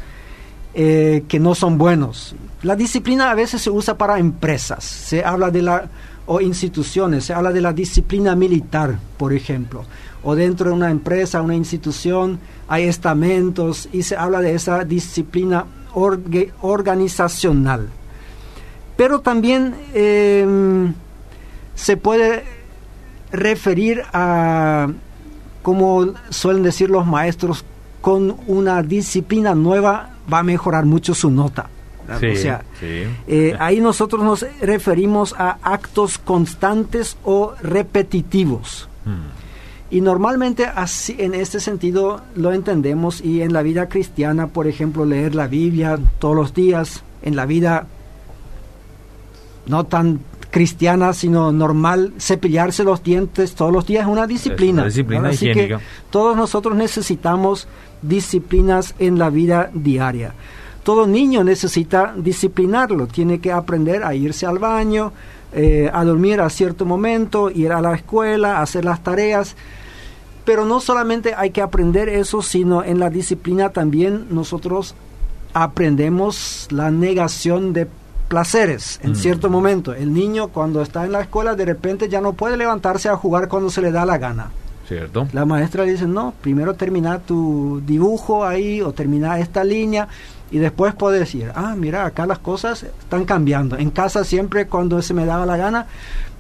eh, 0.81 1.25
que 1.27 1.41
no 1.41 1.57
son 1.57 1.77
buenos. 1.77 2.37
La 2.63 2.77
disciplina 2.77 3.33
a 3.33 3.35
veces 3.35 3.61
se 3.61 3.69
usa 3.69 3.99
para 3.99 4.21
empresas, 4.21 4.85
se 4.85 5.25
habla 5.25 5.51
de 5.51 5.63
la 5.63 5.89
o 6.27 6.41
instituciones, 6.41 7.25
se 7.25 7.35
habla 7.35 7.51
de 7.51 7.61
la 7.61 7.73
disciplina 7.73 8.37
militar, 8.37 8.97
por 9.17 9.33
ejemplo, 9.33 9.85
o 10.23 10.37
dentro 10.37 10.71
de 10.71 10.77
una 10.77 10.93
empresa, 10.93 11.43
una 11.43 11.57
institución, 11.57 12.39
hay 12.69 12.85
estamentos 12.85 13.89
y 13.93 14.05
se 14.05 14.15
habla 14.15 14.41
de 14.41 14.55
esa 14.55 14.85
disciplina 14.85 15.67
organizacional. 16.61 17.89
Pero 18.97 19.19
también 19.21 19.75
em, 19.95 20.95
se 21.75 21.97
puede 21.97 22.45
referir 23.33 24.05
a, 24.13 24.87
como 25.63 26.15
suelen 26.31 26.63
decir 26.63 26.89
los 26.89 27.05
maestros, 27.05 27.65
con 28.09 28.35
una 28.47 28.83
disciplina 28.83 29.55
nueva 29.55 30.13
va 30.33 30.39
a 30.39 30.43
mejorar 30.43 30.87
mucho 30.87 31.13
su 31.13 31.31
nota. 31.31 31.69
o 32.09 32.37
sea, 32.37 32.65
eh, 32.81 33.55
ahí 33.61 33.81
nosotros 33.83 34.25
nos 34.25 34.47
referimos 34.63 35.35
a 35.37 35.59
actos 35.61 36.17
constantes 36.17 37.19
o 37.23 37.53
repetitivos. 37.61 38.89
Hmm. 39.05 39.29
Y 39.91 40.01
normalmente 40.01 40.65
así, 40.65 41.17
en 41.19 41.35
este 41.35 41.61
sentido 41.61 42.23
lo 42.35 42.55
entendemos 42.55 43.21
y 43.21 43.43
en 43.43 43.53
la 43.53 43.61
vida 43.61 43.91
cristiana, 43.91 44.47
por 44.47 44.67
ejemplo, 44.69 45.05
leer 45.05 45.35
la 45.35 45.47
Biblia 45.47 45.99
todos 46.19 46.35
los 46.35 46.55
días, 46.55 47.05
en 47.21 47.37
la 47.37 47.45
vida 47.45 47.89
no 49.67 49.85
tan 49.85 50.21
cristiana, 50.51 51.13
sino 51.13 51.53
normal, 51.53 52.15
cepillarse 52.19 52.85
los 52.85 53.03
dientes 53.03 53.55
todos 53.55 53.73
los 53.73 53.87
días 53.87 54.05
es 54.05 54.09
una 54.09 54.27
disciplina. 54.27 54.85
disciplina 54.85 55.29
Así 55.29 55.53
que 55.53 55.77
todos 56.11 56.37
nosotros 56.37 56.75
necesitamos 56.75 57.69
disciplinas 58.03 58.95
en 58.99 59.19
la 59.19 59.31
vida 59.31 59.71
diaria. 59.75 60.35
Todo 60.83 61.07
niño 61.07 61.45
necesita 61.45 62.15
disciplinarlo, 62.17 63.07
tiene 63.07 63.41
que 63.41 63.53
aprender 63.53 64.03
a 64.05 64.15
irse 64.15 64.47
al 64.47 64.59
baño, 64.59 65.13
eh, 65.53 65.91
a 65.93 66.05
dormir 66.05 66.41
a 66.41 66.49
cierto 66.49 66.87
momento, 66.87 67.51
ir 67.51 67.73
a 67.73 67.81
la 67.81 67.95
escuela, 67.95 68.63
hacer 68.63 68.85
las 68.85 69.03
tareas. 69.03 69.55
Pero 70.47 70.65
no 70.65 70.81
solamente 70.81 71.35
hay 71.35 71.51
que 71.51 71.61
aprender 71.61 72.09
eso, 72.09 72.41
sino 72.41 72.83
en 72.83 72.99
la 72.99 73.11
disciplina 73.11 73.69
también 73.69 74.29
nosotros 74.31 74.95
aprendemos 75.53 76.69
la 76.71 76.91
negación 76.91 77.73
de 77.73 77.87
placeres 78.29 79.01
en 79.03 79.13
mm. 79.13 79.17
cierto 79.17 79.51
momento. 79.51 79.95
El 79.95 80.13
niño 80.13 80.49
cuando 80.49 80.83
está 80.83 81.05
en 81.05 81.13
la 81.13 81.23
escuela 81.23 81.55
de 81.55 81.65
repente 81.65 82.09
ya 82.09 82.21
no 82.21 82.35
puede 82.35 82.57
levantarse 82.57 83.09
a 83.09 83.17
jugar 83.17 83.49
cuando 83.49 83.71
se 83.71 83.81
le 83.81 83.91
da 83.91 84.05
la 84.05 84.19
gana. 84.19 84.51
Cierto. 84.87 85.29
La 85.33 85.45
maestra 85.45 85.85
le 85.85 85.93
dice, 85.93 86.07
no, 86.07 86.33
primero 86.41 86.75
termina 86.75 87.19
tu 87.19 87.83
dibujo 87.85 88.45
ahí 88.45 88.81
o 88.81 88.93
termina 88.93 89.39
esta 89.39 89.63
línea 89.65 90.09
y 90.51 90.59
después 90.59 90.95
puedes 90.95 91.21
decir, 91.21 91.53
ah, 91.55 91.75
mira, 91.77 92.07
acá 92.07 92.27
las 92.27 92.39
cosas 92.39 92.85
están 92.85 93.25
cambiando. 93.25 93.77
En 93.77 93.91
casa 93.91 94.25
siempre 94.25 94.67
cuando 94.67 95.03
se 95.03 95.13
me 95.13 95.27
daba 95.27 95.45
la 95.45 95.59
gana, 95.59 95.87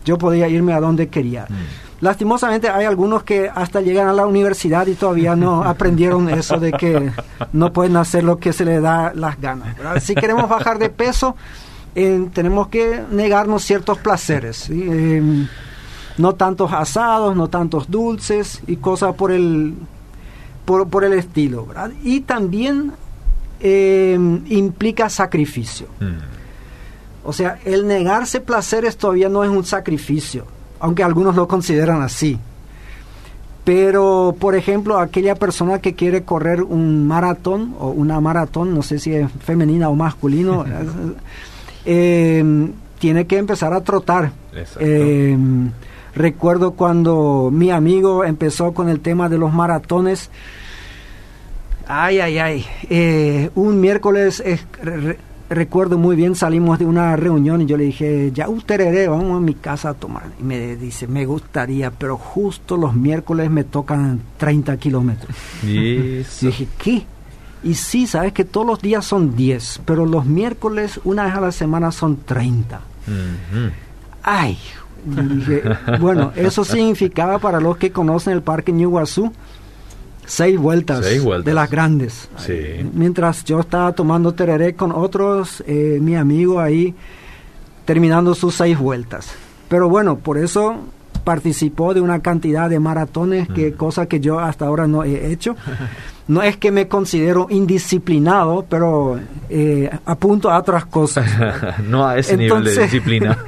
yo 0.04 0.16
podía 0.16 0.48
irme 0.48 0.72
a 0.72 0.80
donde 0.80 1.08
quería. 1.08 1.46
Mm. 1.48 1.88
Lastimosamente 2.00 2.68
hay 2.68 2.86
algunos 2.86 3.24
que 3.24 3.50
hasta 3.52 3.80
llegan 3.80 4.08
a 4.08 4.12
la 4.12 4.24
universidad 4.24 4.86
y 4.86 4.94
todavía 4.94 5.34
no 5.36 5.64
aprendieron 5.64 6.30
eso 6.30 6.58
de 6.58 6.72
que 6.72 7.10
no 7.52 7.72
pueden 7.72 7.96
hacer 7.96 8.24
lo 8.24 8.38
que 8.38 8.52
se 8.52 8.64
les 8.64 8.80
da 8.80 9.12
las 9.14 9.40
ganas. 9.40 9.76
Si 10.02 10.14
queremos 10.14 10.48
bajar 10.48 10.78
de 10.78 10.90
peso, 10.90 11.36
eh, 11.94 12.28
tenemos 12.32 12.68
que 12.68 13.02
negarnos 13.10 13.64
ciertos 13.64 13.98
placeres. 13.98 14.68
Eh, 14.70 15.46
no 16.18 16.34
tantos 16.34 16.72
asados, 16.72 17.36
no 17.36 17.48
tantos 17.48 17.90
dulces 17.90 18.60
y 18.66 18.76
cosas 18.76 19.14
por 19.14 19.30
el, 19.32 19.74
por, 20.64 21.04
el 21.04 21.12
estilo. 21.12 21.66
Y 22.02 22.20
también 22.20 22.92
eh, 23.60 24.18
implica 24.48 25.08
sacrificio. 25.08 25.86
Mm. 26.00 26.38
O 27.24 27.32
sea, 27.32 27.58
el 27.64 27.86
negarse 27.86 28.40
placeres 28.40 28.96
todavía 28.96 29.28
no 29.28 29.44
es 29.44 29.50
un 29.50 29.64
sacrificio, 29.64 30.44
aunque 30.80 31.02
algunos 31.02 31.36
lo 31.36 31.46
consideran 31.46 32.02
así. 32.02 32.38
Pero, 33.64 34.34
por 34.40 34.54
ejemplo, 34.54 34.98
aquella 34.98 35.34
persona 35.34 35.78
que 35.78 35.94
quiere 35.94 36.22
correr 36.22 36.62
un 36.62 37.06
maratón 37.06 37.74
o 37.78 37.90
una 37.90 38.18
maratón, 38.18 38.74
no 38.74 38.82
sé 38.82 38.98
si 38.98 39.12
es 39.12 39.30
femenina 39.44 39.90
o 39.90 39.94
masculino, 39.94 40.64
eh, 41.90 42.44
tiene 42.98 43.26
que 43.26 43.38
empezar 43.38 43.72
a 43.72 43.80
trotar. 43.80 44.30
Eh, 44.78 45.36
recuerdo 46.14 46.72
cuando 46.72 47.48
mi 47.50 47.70
amigo 47.70 48.24
empezó 48.24 48.74
con 48.74 48.90
el 48.90 49.00
tema 49.00 49.30
de 49.30 49.38
los 49.38 49.54
maratones. 49.54 50.30
Ay, 51.86 52.20
ay, 52.20 52.38
ay. 52.38 52.66
Eh, 52.90 53.50
un 53.54 53.80
miércoles 53.80 54.42
recuerdo 55.48 55.96
muy 55.96 56.14
bien, 56.14 56.34
salimos 56.34 56.78
de 56.78 56.84
una 56.84 57.16
reunión 57.16 57.62
y 57.62 57.66
yo 57.66 57.78
le 57.78 57.84
dije, 57.84 58.32
ya 58.34 58.50
usted 58.50 59.08
vamos 59.08 59.38
a 59.38 59.40
mi 59.40 59.54
casa 59.54 59.88
a 59.88 59.94
tomar. 59.94 60.24
Y 60.38 60.42
me 60.42 60.76
dice, 60.76 61.06
me 61.06 61.24
gustaría, 61.24 61.90
pero 61.90 62.18
justo 62.18 62.76
los 62.76 62.94
miércoles 62.94 63.50
me 63.50 63.64
tocan 63.64 64.20
30 64.36 64.76
kilómetros. 64.76 65.34
Y 65.62 66.18
dije, 66.42 66.68
¿qué? 66.76 67.06
Y 67.62 67.74
sí, 67.74 68.06
sabes 68.06 68.32
que 68.32 68.44
todos 68.44 68.66
los 68.66 68.80
días 68.80 69.04
son 69.04 69.34
10, 69.36 69.82
pero 69.84 70.06
los 70.06 70.26
miércoles, 70.26 71.00
una 71.04 71.24
vez 71.24 71.34
a 71.34 71.40
la 71.40 71.52
semana, 71.52 71.92
son 71.92 72.18
30. 72.24 72.80
Ay, 74.22 74.58
dije, 75.04 75.62
bueno, 76.00 76.32
eso 76.36 76.64
significaba 76.64 77.38
para 77.38 77.60
los 77.60 77.76
que 77.76 77.90
conocen 77.90 78.34
el 78.34 78.42
parque 78.42 78.72
New 78.72 78.90
seis 80.28 80.60
vueltas, 80.60 81.00
de 81.00 81.54
las 81.54 81.70
grandes. 81.70 82.28
Mientras 82.92 83.44
yo 83.44 83.60
estaba 83.60 83.92
tomando 83.92 84.34
tereré 84.34 84.74
con 84.74 84.92
otros, 84.92 85.64
eh, 85.66 85.98
mi 86.00 86.16
amigo 86.16 86.60
ahí 86.60 86.94
terminando 87.84 88.34
sus 88.34 88.54
seis 88.54 88.78
vueltas. 88.78 89.30
Pero 89.68 89.88
bueno, 89.88 90.18
por 90.18 90.36
eso 90.38 90.76
participó 91.24 91.94
de 91.94 92.00
una 92.00 92.20
cantidad 92.20 92.68
de 92.68 92.78
maratones, 92.78 93.48
que 93.48 93.72
cosa 93.72 94.06
que 94.06 94.20
yo 94.20 94.38
hasta 94.38 94.66
ahora 94.66 94.86
no 94.86 95.04
he 95.04 95.32
hecho. 95.32 95.56
No 96.28 96.42
es 96.42 96.58
que 96.58 96.70
me 96.70 96.88
considero 96.88 97.46
indisciplinado, 97.48 98.66
pero 98.68 99.18
eh, 99.48 99.90
apunto 100.04 100.50
a 100.50 100.58
otras 100.58 100.84
cosas. 100.84 101.26
no 101.88 102.06
a 102.06 102.18
ese 102.18 102.36
nivel 102.36 102.64
de 102.64 102.82
disciplina. 102.82 103.38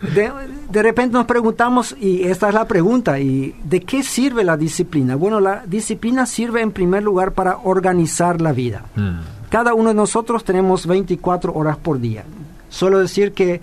de, 0.14 0.82
repente 0.82 1.12
nos 1.12 1.26
preguntamos, 1.26 1.94
y 2.00 2.24
esta 2.24 2.48
es 2.48 2.54
la 2.54 2.66
pregunta, 2.66 3.20
¿y 3.20 3.54
de 3.62 3.82
qué 3.82 4.02
sirve 4.02 4.44
la 4.44 4.56
disciplina? 4.56 5.14
Bueno, 5.14 5.40
la 5.40 5.62
disciplina 5.66 6.24
sirve 6.24 6.62
en 6.62 6.72
primer 6.72 7.02
lugar 7.02 7.32
para 7.32 7.58
organizar 7.58 8.40
la 8.40 8.52
vida. 8.52 8.86
Mm. 8.94 9.18
Cada 9.50 9.74
uno 9.74 9.90
de 9.90 9.94
nosotros 9.94 10.42
tenemos 10.42 10.86
24 10.86 11.52
horas 11.52 11.76
por 11.76 12.00
día. 12.00 12.24
Solo 12.70 12.98
decir 12.98 13.32
que 13.32 13.60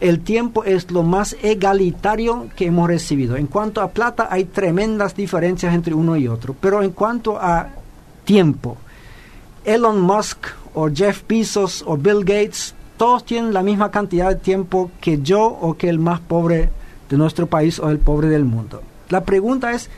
el 0.00 0.20
tiempo 0.20 0.64
es 0.64 0.90
lo 0.90 1.02
más 1.02 1.36
egalitario 1.42 2.48
que 2.56 2.66
hemos 2.66 2.88
recibido. 2.88 3.36
En 3.36 3.46
cuanto 3.46 3.82
a 3.82 3.90
plata, 3.90 4.28
hay 4.30 4.44
tremendas 4.44 5.14
diferencias 5.14 5.74
entre 5.74 5.92
uno 5.92 6.16
y 6.16 6.26
otro, 6.26 6.56
pero 6.58 6.82
en 6.82 6.90
cuanto 6.90 7.38
a 7.38 7.68
tiempo, 8.24 8.76
Elon 9.64 10.00
Musk 10.00 10.46
o 10.74 10.88
Jeff 10.90 11.22
Bezos 11.28 11.84
o 11.86 11.96
Bill 11.96 12.20
Gates, 12.20 12.74
todos 12.96 13.24
tienen 13.24 13.52
la 13.52 13.62
misma 13.62 13.90
cantidad 13.90 14.28
de 14.28 14.36
tiempo 14.36 14.90
que 15.00 15.20
yo 15.22 15.44
o 15.44 15.76
que 15.76 15.88
el 15.88 15.98
más 15.98 16.20
pobre 16.20 16.70
de 17.08 17.16
nuestro 17.16 17.46
país 17.46 17.78
o 17.78 17.90
el 17.90 17.98
pobre 17.98 18.28
del 18.28 18.44
mundo. 18.44 18.82
La 19.08 19.24
pregunta 19.24 19.72
es, 19.72 19.90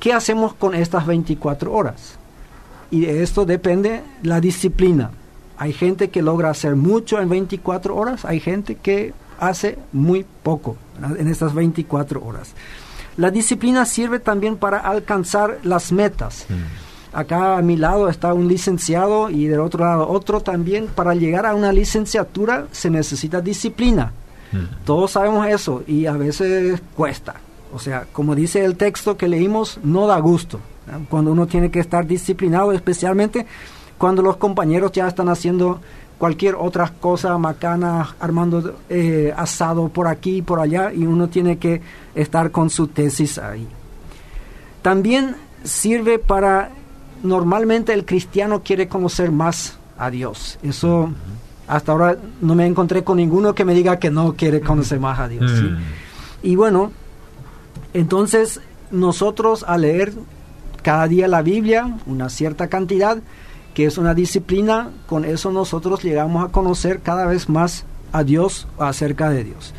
¿qué 0.00 0.12
hacemos 0.12 0.54
con 0.54 0.74
estas 0.74 1.06
24 1.06 1.72
horas? 1.72 2.16
Y 2.90 3.00
de 3.00 3.22
esto 3.22 3.44
depende 3.44 4.02
la 4.22 4.40
disciplina. 4.40 5.10
Hay 5.56 5.72
gente 5.72 6.10
que 6.10 6.22
logra 6.22 6.50
hacer 6.50 6.74
mucho 6.74 7.20
en 7.20 7.28
24 7.28 7.94
horas, 7.94 8.24
hay 8.24 8.40
gente 8.40 8.74
que 8.74 9.14
hace 9.38 9.78
muy 9.92 10.24
poco 10.42 10.76
en 11.18 11.28
estas 11.28 11.54
24 11.54 12.24
horas. 12.24 12.52
La 13.16 13.30
disciplina 13.30 13.84
sirve 13.84 14.18
también 14.18 14.56
para 14.56 14.78
alcanzar 14.78 15.58
las 15.62 15.92
metas. 15.92 16.46
Mm. 16.48 16.91
Acá 17.12 17.58
a 17.58 17.62
mi 17.62 17.76
lado 17.76 18.08
está 18.08 18.32
un 18.32 18.48
licenciado 18.48 19.28
y 19.28 19.46
del 19.46 19.60
otro 19.60 19.84
lado 19.84 20.08
otro 20.08 20.40
también. 20.40 20.86
Para 20.86 21.14
llegar 21.14 21.46
a 21.46 21.54
una 21.54 21.72
licenciatura 21.72 22.66
se 22.72 22.90
necesita 22.90 23.40
disciplina. 23.40 24.12
Mm. 24.52 24.84
Todos 24.84 25.12
sabemos 25.12 25.46
eso 25.46 25.82
y 25.86 26.06
a 26.06 26.12
veces 26.12 26.80
cuesta. 26.96 27.34
O 27.74 27.78
sea, 27.78 28.06
como 28.12 28.34
dice 28.34 28.64
el 28.64 28.76
texto 28.76 29.16
que 29.16 29.28
leímos, 29.28 29.78
no 29.82 30.06
da 30.06 30.18
gusto. 30.18 30.60
Cuando 31.08 31.32
uno 31.32 31.46
tiene 31.46 31.70
que 31.70 31.80
estar 31.80 32.06
disciplinado, 32.06 32.72
especialmente 32.72 33.46
cuando 33.98 34.20
los 34.20 34.36
compañeros 34.36 34.92
ya 34.92 35.06
están 35.06 35.28
haciendo 35.28 35.80
cualquier 36.18 36.54
otra 36.56 36.92
cosa 37.00 37.36
macana, 37.38 38.14
armando 38.20 38.76
eh, 38.88 39.32
asado 39.36 39.88
por 39.88 40.06
aquí 40.06 40.38
y 40.38 40.42
por 40.42 40.60
allá, 40.60 40.92
y 40.92 41.06
uno 41.06 41.28
tiene 41.28 41.58
que 41.58 41.80
estar 42.14 42.50
con 42.50 42.68
su 42.68 42.88
tesis 42.88 43.38
ahí. 43.38 43.66
También 44.82 45.36
sirve 45.64 46.18
para, 46.18 46.70
normalmente 47.22 47.92
el 47.92 48.04
cristiano 48.04 48.62
quiere 48.62 48.88
conocer 48.88 49.30
más 49.30 49.78
a 49.98 50.10
Dios. 50.10 50.58
Eso 50.62 51.10
hasta 51.66 51.92
ahora 51.92 52.18
no 52.40 52.54
me 52.54 52.66
encontré 52.66 53.04
con 53.04 53.16
ninguno 53.16 53.54
que 53.54 53.64
me 53.64 53.74
diga 53.74 53.98
que 53.98 54.10
no 54.10 54.34
quiere 54.34 54.60
conocer 54.60 55.00
más 55.00 55.18
a 55.18 55.28
Dios. 55.28 55.50
Mm. 55.50 55.76
Y 56.42 56.56
bueno, 56.56 56.92
entonces 57.94 58.60
nosotros 58.90 59.64
al 59.66 59.82
leer 59.82 60.12
cada 60.82 61.06
día 61.08 61.28
la 61.28 61.42
Biblia, 61.42 61.98
una 62.06 62.28
cierta 62.28 62.68
cantidad, 62.68 63.18
que 63.74 63.86
es 63.86 63.96
una 63.96 64.14
disciplina, 64.14 64.90
con 65.06 65.24
eso 65.24 65.50
nosotros 65.50 66.02
llegamos 66.02 66.44
a 66.44 66.48
conocer 66.48 67.00
cada 67.00 67.26
vez 67.26 67.48
más 67.48 67.84
a 68.12 68.24
Dios 68.24 68.66
acerca 68.78 69.30
de 69.30 69.44
Dios. 69.44 69.72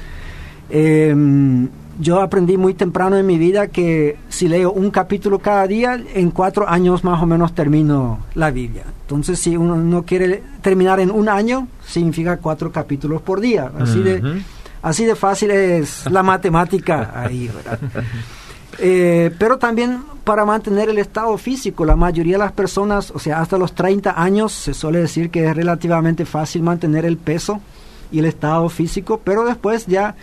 Em, 0.69 1.69
yo 1.99 2.21
aprendí 2.21 2.57
muy 2.57 2.73
temprano 2.73 3.17
en 3.17 3.25
mi 3.25 3.37
vida 3.37 3.67
que 3.67 4.17
si 4.29 4.47
leo 4.47 4.71
un 4.71 4.91
capítulo 4.91 5.39
cada 5.39 5.67
día, 5.67 6.01
en 6.13 6.31
cuatro 6.31 6.67
años 6.67 7.03
más 7.03 7.21
o 7.21 7.25
menos 7.25 7.53
termino 7.53 8.19
la 8.35 8.51
Biblia. 8.51 8.83
Entonces, 9.01 9.39
si 9.39 9.55
uno 9.55 9.75
no 9.75 10.03
quiere 10.03 10.41
terminar 10.61 10.99
en 10.99 11.11
un 11.11 11.29
año, 11.29 11.67
significa 11.85 12.37
cuatro 12.37 12.71
capítulos 12.71 13.21
por 13.21 13.39
día. 13.39 13.71
Así, 13.79 14.01
de, 14.01 14.41
así 14.81 15.05
de 15.05 15.15
fácil 15.15 15.51
es 15.51 16.09
la 16.09 16.23
matemática 16.23 17.11
ahí, 17.15 17.49
¿verdad? 17.53 17.79
Eh, 18.79 19.29
pero 19.37 19.59
también 19.59 20.01
para 20.23 20.45
mantener 20.45 20.89
el 20.89 20.97
estado 20.97 21.37
físico. 21.37 21.85
La 21.85 21.95
mayoría 21.95 22.33
de 22.33 22.43
las 22.43 22.53
personas, 22.53 23.11
o 23.11 23.19
sea, 23.19 23.39
hasta 23.39 23.55
los 23.55 23.73
30 23.75 24.19
años, 24.19 24.51
se 24.51 24.73
suele 24.73 24.97
decir 24.97 25.29
que 25.29 25.45
es 25.45 25.55
relativamente 25.55 26.25
fácil 26.25 26.63
mantener 26.63 27.05
el 27.05 27.17
peso 27.17 27.61
y 28.11 28.17
el 28.17 28.25
estado 28.25 28.67
físico, 28.69 29.21
pero 29.23 29.45
después 29.45 29.85
ya 29.85 30.15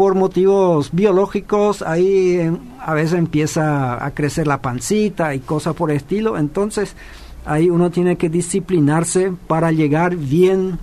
por 0.00 0.14
motivos 0.14 0.92
biológicos 0.92 1.82
ahí 1.82 2.36
eh, 2.36 2.56
a 2.80 2.94
veces 2.94 3.18
empieza 3.18 4.02
a 4.02 4.10
crecer 4.12 4.46
la 4.46 4.62
pancita 4.62 5.34
y 5.34 5.40
cosas 5.40 5.74
por 5.74 5.90
el 5.90 5.98
estilo. 5.98 6.38
Entonces 6.38 6.96
ahí 7.44 7.68
uno 7.68 7.90
tiene 7.90 8.16
que 8.16 8.30
disciplinarse 8.30 9.30
para 9.46 9.72
llegar 9.72 10.16
bien 10.16 10.78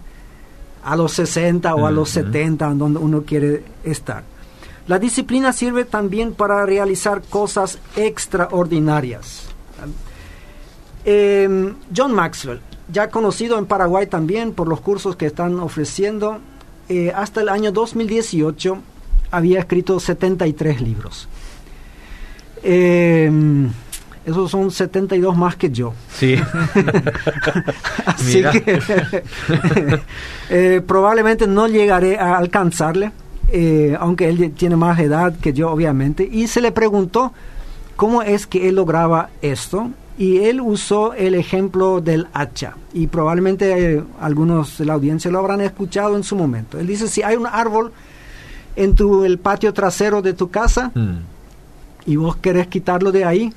a 0.83 0.95
los 0.95 1.13
60 1.13 1.73
o 1.73 1.87
a 1.87 1.89
los 1.89 2.11
70, 2.11 2.75
donde 2.75 2.99
uno 2.99 3.23
quiere 3.23 3.63
estar. 3.83 4.21
La 4.85 4.99
disciplina 4.99 5.51
sirve 5.51 5.83
también 5.83 6.35
para 6.35 6.63
realizar 6.67 7.23
cosas 7.23 7.79
extraordinarias. 7.95 9.47
Em, 11.05 11.73
John 11.95 12.13
Maxwell, 12.13 12.61
ya 12.93 13.09
conocido 13.09 13.57
en 13.57 13.65
Paraguay 13.65 14.05
también 14.05 14.51
por 14.51 14.67
los 14.67 14.79
cursos 14.79 15.15
que 15.15 15.25
están 15.25 15.59
ofreciendo, 15.59 16.37
eh, 16.87 17.11
hasta 17.15 17.41
el 17.41 17.49
año 17.49 17.71
2018 17.71 18.77
había 19.31 19.59
escrito 19.59 19.99
73 19.99 20.81
libros. 20.81 21.27
Em, 22.63 23.69
esos 24.25 24.51
son 24.51 24.71
72 24.71 25.37
más 25.37 25.55
que 25.55 25.69
yo. 25.71 25.93
Sí. 26.13 26.35
Así 28.05 28.43
que 28.43 28.81
eh, 30.49 30.81
probablemente 30.85 31.47
no 31.47 31.67
llegaré 31.67 32.17
a 32.17 32.37
alcanzarle, 32.37 33.11
eh, 33.49 33.95
aunque 33.99 34.27
él 34.27 34.51
tiene 34.51 34.75
más 34.75 34.99
edad 34.99 35.37
que 35.39 35.53
yo, 35.53 35.71
obviamente. 35.71 36.27
Y 36.29 36.47
se 36.47 36.59
le 36.59 36.71
preguntó 36.71 37.31
cómo 37.95 38.21
es 38.21 38.47
que 38.47 38.67
él 38.67 38.75
lograba 38.75 39.29
esto. 39.41 39.91
Y 40.19 40.39
él 40.39 40.61
usó 40.61 41.13
el 41.13 41.35
ejemplo 41.35 42.01
del 42.01 42.27
hacha. 42.33 42.73
Y 42.91 43.05
probablemente 43.05 43.93
eh, 43.93 44.03
algunos 44.19 44.79
de 44.79 44.85
la 44.85 44.93
audiencia 44.93 45.29
lo 45.29 45.37
habrán 45.37 45.61
escuchado 45.61 46.15
en 46.15 46.23
su 46.23 46.35
momento. 46.35 46.79
Él 46.79 46.87
dice, 46.87 47.07
si 47.07 47.21
hay 47.21 47.35
un 47.35 47.45
árbol 47.45 47.93
en 48.77 48.93
tu, 48.93 49.25
el 49.25 49.39
patio 49.39 49.73
trasero 49.73 50.21
de 50.21 50.33
tu 50.33 50.49
casa 50.49 50.91
mm. 50.93 51.17
y 52.05 52.15
vos 52.15 52.37
querés 52.37 52.67
quitarlo 52.67 53.11
de 53.11 53.25
ahí, 53.25 53.53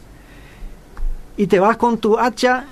y 1.36 1.46
te 1.46 1.60
vas 1.60 1.76
con 1.76 1.98
tu 1.98 2.18
hacha, 2.18 2.64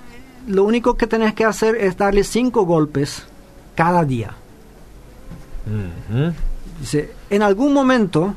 lo 0.46 0.64
único 0.64 0.96
que 0.96 1.06
tenés 1.06 1.34
que 1.34 1.44
hacer 1.44 1.76
es 1.76 1.96
darle 1.96 2.24
cinco 2.24 2.64
golpes 2.64 3.24
cada 3.74 4.04
día. 4.04 4.32
Dice, 6.80 7.12
en 7.28 7.42
algún 7.42 7.74
momento 7.74 8.34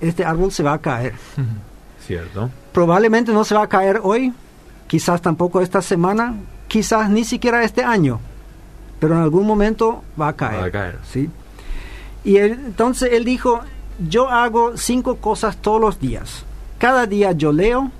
este 0.00 0.24
árbol 0.24 0.50
se 0.50 0.62
va 0.62 0.72
a 0.72 0.78
caer. 0.78 1.14
Cierto. 2.06 2.50
Probablemente 2.72 3.32
no 3.32 3.44
se 3.44 3.54
va 3.54 3.64
a 3.64 3.68
caer 3.68 4.00
hoy, 4.02 4.32
quizás 4.86 5.20
tampoco 5.20 5.60
esta 5.60 5.82
semana, 5.82 6.34
quizás 6.66 7.10
ni 7.10 7.24
siquiera 7.24 7.62
este 7.62 7.84
año, 7.84 8.20
pero 8.98 9.14
en 9.14 9.20
algún 9.20 9.46
momento 9.46 10.02
va 10.18 10.28
a 10.28 10.32
caer. 10.32 10.62
Va 10.62 10.66
a 10.66 10.70
caer. 10.70 10.98
¿sí? 11.10 11.28
Y 12.24 12.36
entonces 12.36 13.10
él 13.12 13.24
dijo, 13.24 13.60
yo 14.08 14.28
hago 14.28 14.76
cinco 14.76 15.16
cosas 15.16 15.56
todos 15.56 15.80
los 15.80 16.00
días. 16.00 16.44
Cada 16.78 17.06
día 17.06 17.32
yo 17.32 17.52
leo, 17.52 17.90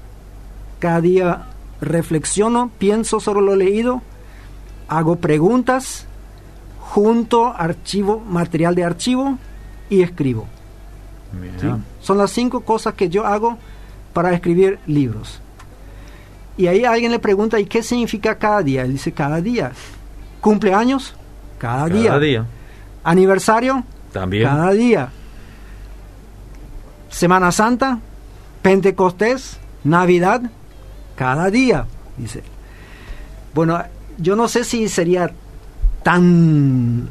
cada 0.79 1.01
día 1.01 1.47
reflexiono, 1.81 2.71
pienso 2.79 3.21
sobre 3.21 3.41
lo 3.43 3.57
leído, 3.57 4.03
hago 4.89 5.17
preguntas, 5.17 6.07
junto 6.79 7.47
archivo, 7.47 8.21
material 8.21 8.75
de 8.75 8.85
archivo 8.85 9.39
y 9.89 10.03
escribo. 10.03 10.47
Son 12.01 12.19
las 12.19 12.31
cinco 12.31 12.61
cosas 12.63 12.95
que 12.95 13.09
yo 13.09 13.27
hago 13.27 13.57
para 14.13 14.33
escribir 14.33 14.79
libros. 14.87 15.41
Y 16.57 16.67
ahí 16.67 16.85
alguien 16.85 17.13
le 17.13 17.19
pregunta, 17.19 17.61
¿y 17.61 17.67
qué 17.67 17.83
significa 17.83 18.37
cada 18.37 18.63
día? 18.63 18.83
Él 18.83 18.93
dice, 18.93 19.13
cada 19.13 19.41
día. 19.41 19.73
¿Cumpleaños? 20.41 21.15
Cada, 21.59 21.89
cada 21.89 22.19
día. 22.19 22.47
¿Aniversario? 23.05 23.85
También. 24.13 24.45
Cada 24.45 24.73
día. 24.73 25.11
Semana 27.09 27.51
Santa, 27.53 27.99
Pentecostés, 28.63 29.59
Navidad, 29.85 30.43
cada 31.17 31.51
día, 31.51 31.87
dice. 32.17 32.43
Bueno, 33.55 33.83
yo 34.19 34.37
no 34.37 34.49
sé 34.49 34.65
si 34.65 34.89
sería 34.89 35.31
tan 36.03 37.09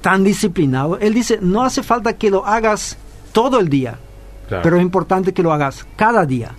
tan 0.00 0.22
disciplinado. 0.22 0.98
Él 0.98 1.14
dice, 1.14 1.38
no 1.40 1.62
hace 1.64 1.82
falta 1.82 2.12
que 2.12 2.30
lo 2.30 2.46
hagas 2.46 2.98
todo 3.32 3.58
el 3.58 3.70
día, 3.70 3.98
pero 4.62 4.76
es 4.76 4.82
importante 4.82 5.32
que 5.32 5.42
lo 5.42 5.50
hagas 5.50 5.86
cada 5.96 6.26
día. 6.26 6.52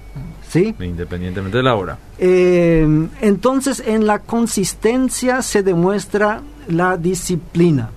¿Sí? 0.50 0.74
Independientemente 0.80 1.58
de 1.58 1.64
la 1.64 1.76
hora. 1.76 1.98
Eh, 2.18 3.08
entonces, 3.22 3.84
en 3.86 4.08
la 4.08 4.20
consistencia 4.20 5.42
se 5.42 5.62
demuestra 5.62 6.42
la 6.68 6.98
disciplina. 6.98 7.92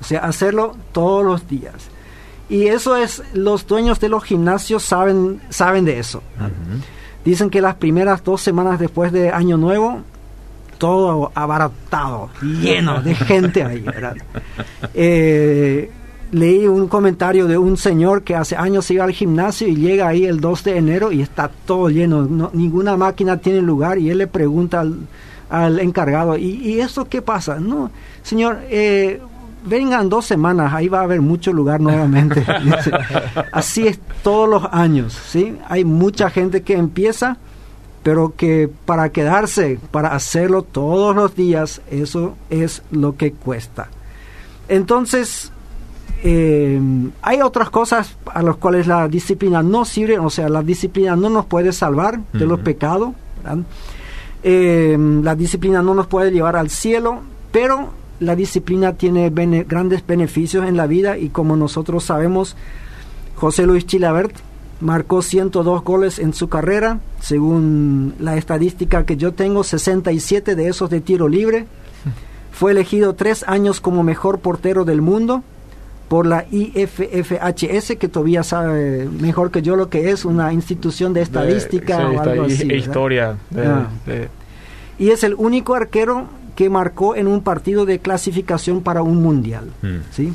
O 0.00 0.04
sea, 0.04 0.20
hacerlo 0.20 0.76
todos 0.92 1.24
los 1.24 1.48
días. 1.48 1.90
Y 2.48 2.68
eso 2.68 2.96
es, 2.96 3.22
los 3.34 3.66
dueños 3.66 4.00
de 4.00 4.08
los 4.08 4.24
gimnasios 4.24 4.82
saben, 4.82 5.40
saben 5.50 5.84
de 5.84 5.98
eso. 5.98 6.22
Dicen 7.24 7.50
que 7.50 7.60
las 7.60 7.74
primeras 7.74 8.24
dos 8.24 8.40
semanas 8.40 8.78
después 8.78 9.12
de 9.12 9.30
Año 9.30 9.58
Nuevo, 9.58 10.00
todo 10.78 11.30
abaratado, 11.34 12.30
lleno 12.40 13.02
de 13.02 13.14
gente 13.14 13.62
ahí, 13.62 13.84
eh, 14.94 15.90
leí 16.32 16.66
un 16.66 16.88
comentario 16.88 17.46
de 17.46 17.58
un 17.58 17.76
señor 17.76 18.22
que 18.22 18.34
hace 18.34 18.56
años 18.56 18.90
iba 18.90 19.04
al 19.04 19.12
gimnasio 19.12 19.68
y 19.68 19.76
llega 19.76 20.08
ahí 20.08 20.24
el 20.24 20.40
2 20.40 20.64
de 20.64 20.76
enero 20.78 21.12
y 21.12 21.20
está 21.20 21.50
todo 21.66 21.90
lleno, 21.90 22.50
ninguna 22.52 22.96
máquina 22.96 23.36
tiene 23.38 23.60
lugar 23.60 23.98
y 23.98 24.08
él 24.08 24.18
le 24.18 24.26
pregunta 24.26 24.84
al, 25.50 25.80
encargado, 25.80 26.36
¿y, 26.38 26.46
¿y 26.46 26.80
esto 26.80 27.08
qué 27.08 27.20
pasa? 27.20 27.58
No, 27.58 27.90
señor, 28.22 28.60
eh, 28.70 29.20
vengan 29.64 30.08
dos 30.08 30.26
semanas, 30.26 30.72
ahí 30.72 30.88
va 30.88 31.00
a 31.00 31.04
haber 31.04 31.20
mucho 31.20 31.52
lugar 31.52 31.80
nuevamente. 31.80 32.44
Así 33.52 33.86
es 33.86 33.98
todos 34.22 34.48
los 34.48 34.64
años, 34.72 35.12
¿sí? 35.12 35.56
Hay 35.68 35.84
mucha 35.84 36.30
gente 36.30 36.62
que 36.62 36.74
empieza, 36.74 37.36
pero 38.02 38.34
que 38.36 38.70
para 38.84 39.10
quedarse, 39.10 39.78
para 39.90 40.14
hacerlo 40.14 40.62
todos 40.62 41.14
los 41.14 41.34
días, 41.34 41.80
eso 41.90 42.36
es 42.50 42.82
lo 42.90 43.16
que 43.16 43.32
cuesta. 43.32 43.88
Entonces, 44.68 45.52
eh, 46.22 46.80
hay 47.22 47.40
otras 47.42 47.70
cosas 47.70 48.16
a 48.26 48.42
las 48.42 48.56
cuales 48.56 48.86
la 48.86 49.08
disciplina 49.08 49.62
no 49.62 49.84
sirve, 49.84 50.18
o 50.18 50.30
sea, 50.30 50.48
la 50.48 50.62
disciplina 50.62 51.16
no 51.16 51.30
nos 51.30 51.46
puede 51.46 51.72
salvar 51.72 52.20
de 52.32 52.46
los 52.46 52.60
pecados, 52.60 53.12
eh, 54.42 54.96
la 55.22 55.34
disciplina 55.34 55.82
no 55.82 55.94
nos 55.94 56.06
puede 56.06 56.30
llevar 56.30 56.56
al 56.56 56.70
cielo, 56.70 57.20
pero 57.52 57.90
la 58.20 58.36
disciplina 58.36 58.94
tiene 58.94 59.30
grandes 59.30 60.06
beneficios 60.06 60.66
en 60.66 60.76
la 60.76 60.86
vida 60.86 61.18
y 61.18 61.28
como 61.28 61.56
nosotros 61.56 62.04
sabemos, 62.04 62.56
José 63.36 63.66
Luis 63.66 63.86
Chilabert 63.86 64.34
marcó 64.80 65.22
102 65.22 65.82
goles 65.82 66.18
en 66.18 66.34
su 66.34 66.48
carrera, 66.48 67.00
según 67.20 68.14
la 68.18 68.36
estadística 68.36 69.04
que 69.04 69.16
yo 69.16 69.32
tengo, 69.32 69.64
67 69.64 70.54
de 70.54 70.68
esos 70.68 70.90
de 70.90 71.00
tiro 71.00 71.28
libre. 71.28 71.66
Fue 72.52 72.72
elegido 72.72 73.14
tres 73.14 73.44
años 73.46 73.80
como 73.80 74.02
mejor 74.02 74.40
portero 74.40 74.84
del 74.84 75.00
mundo 75.00 75.42
por 76.08 76.26
la 76.26 76.46
IFFHS, 76.50 77.96
que 77.98 78.08
todavía 78.08 78.42
sabe 78.42 79.08
mejor 79.08 79.50
que 79.50 79.62
yo 79.62 79.76
lo 79.76 79.90
que 79.90 80.10
es, 80.10 80.24
una 80.24 80.52
institución 80.52 81.12
de 81.12 81.20
estadística 81.20 82.08
o 82.08 82.20
algo 82.20 82.44
así. 82.44 82.72
Historia. 82.72 83.36
Ah. 83.56 83.86
Y 84.98 85.10
es 85.10 85.22
el 85.22 85.34
único 85.34 85.74
arquero 85.74 86.26
que 86.58 86.68
marcó 86.68 87.14
en 87.14 87.28
un 87.28 87.42
partido 87.42 87.86
de 87.86 88.00
clasificación 88.00 88.80
para 88.80 89.00
un 89.00 89.22
mundial. 89.22 89.70
Mm. 89.80 89.98
¿sí? 90.10 90.34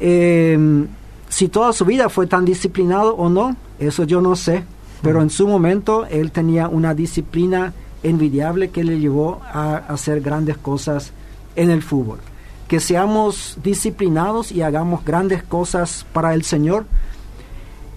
Em, 0.00 0.86
si 1.28 1.48
toda 1.48 1.74
su 1.74 1.84
vida 1.84 2.08
fue 2.08 2.26
tan 2.26 2.46
disciplinado 2.46 3.14
o 3.16 3.28
no, 3.28 3.54
eso 3.78 4.04
yo 4.04 4.22
no 4.22 4.34
sé, 4.34 4.64
pero 5.02 5.20
en 5.20 5.28
su 5.28 5.46
momento 5.46 6.06
él 6.06 6.32
tenía 6.32 6.68
una 6.68 6.94
disciplina 6.94 7.74
envidiable 8.02 8.70
que 8.70 8.82
le 8.82 8.98
llevó 8.98 9.42
a 9.52 9.76
hacer 9.76 10.22
grandes 10.22 10.56
cosas 10.56 11.12
en 11.54 11.70
el 11.70 11.82
fútbol. 11.82 12.20
Que 12.66 12.80
seamos 12.80 13.58
disciplinados 13.62 14.50
y 14.50 14.62
hagamos 14.62 15.04
grandes 15.04 15.42
cosas 15.42 16.06
para 16.14 16.32
el 16.32 16.44
Señor 16.44 16.86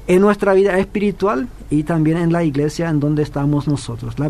en 0.07 0.19
nuestra 0.19 0.51
vida 0.51 0.77
espiritual 0.77 1.47
y 1.69 1.83
también 1.83 2.17
en 2.17 2.33
la 2.33 2.43
iglesia 2.43 2.89
en 2.89 2.99
donde 2.99 3.23
estamos 3.23 3.65
nosotros. 3.65 4.19
La 4.19 4.29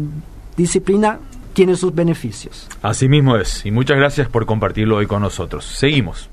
disciplina 0.56 1.18
tiene 1.60 1.76
sus 1.76 1.94
beneficios. 1.94 2.70
Así 2.82 3.10
mismo 3.10 3.36
es, 3.36 3.66
y 3.66 3.72
muchas 3.72 3.98
gracias 3.98 4.30
por 4.30 4.46
compartirlo 4.46 4.96
hoy 4.96 5.08
con 5.08 5.22
nosotros. 5.22 5.66
Seguimos. 5.66 6.30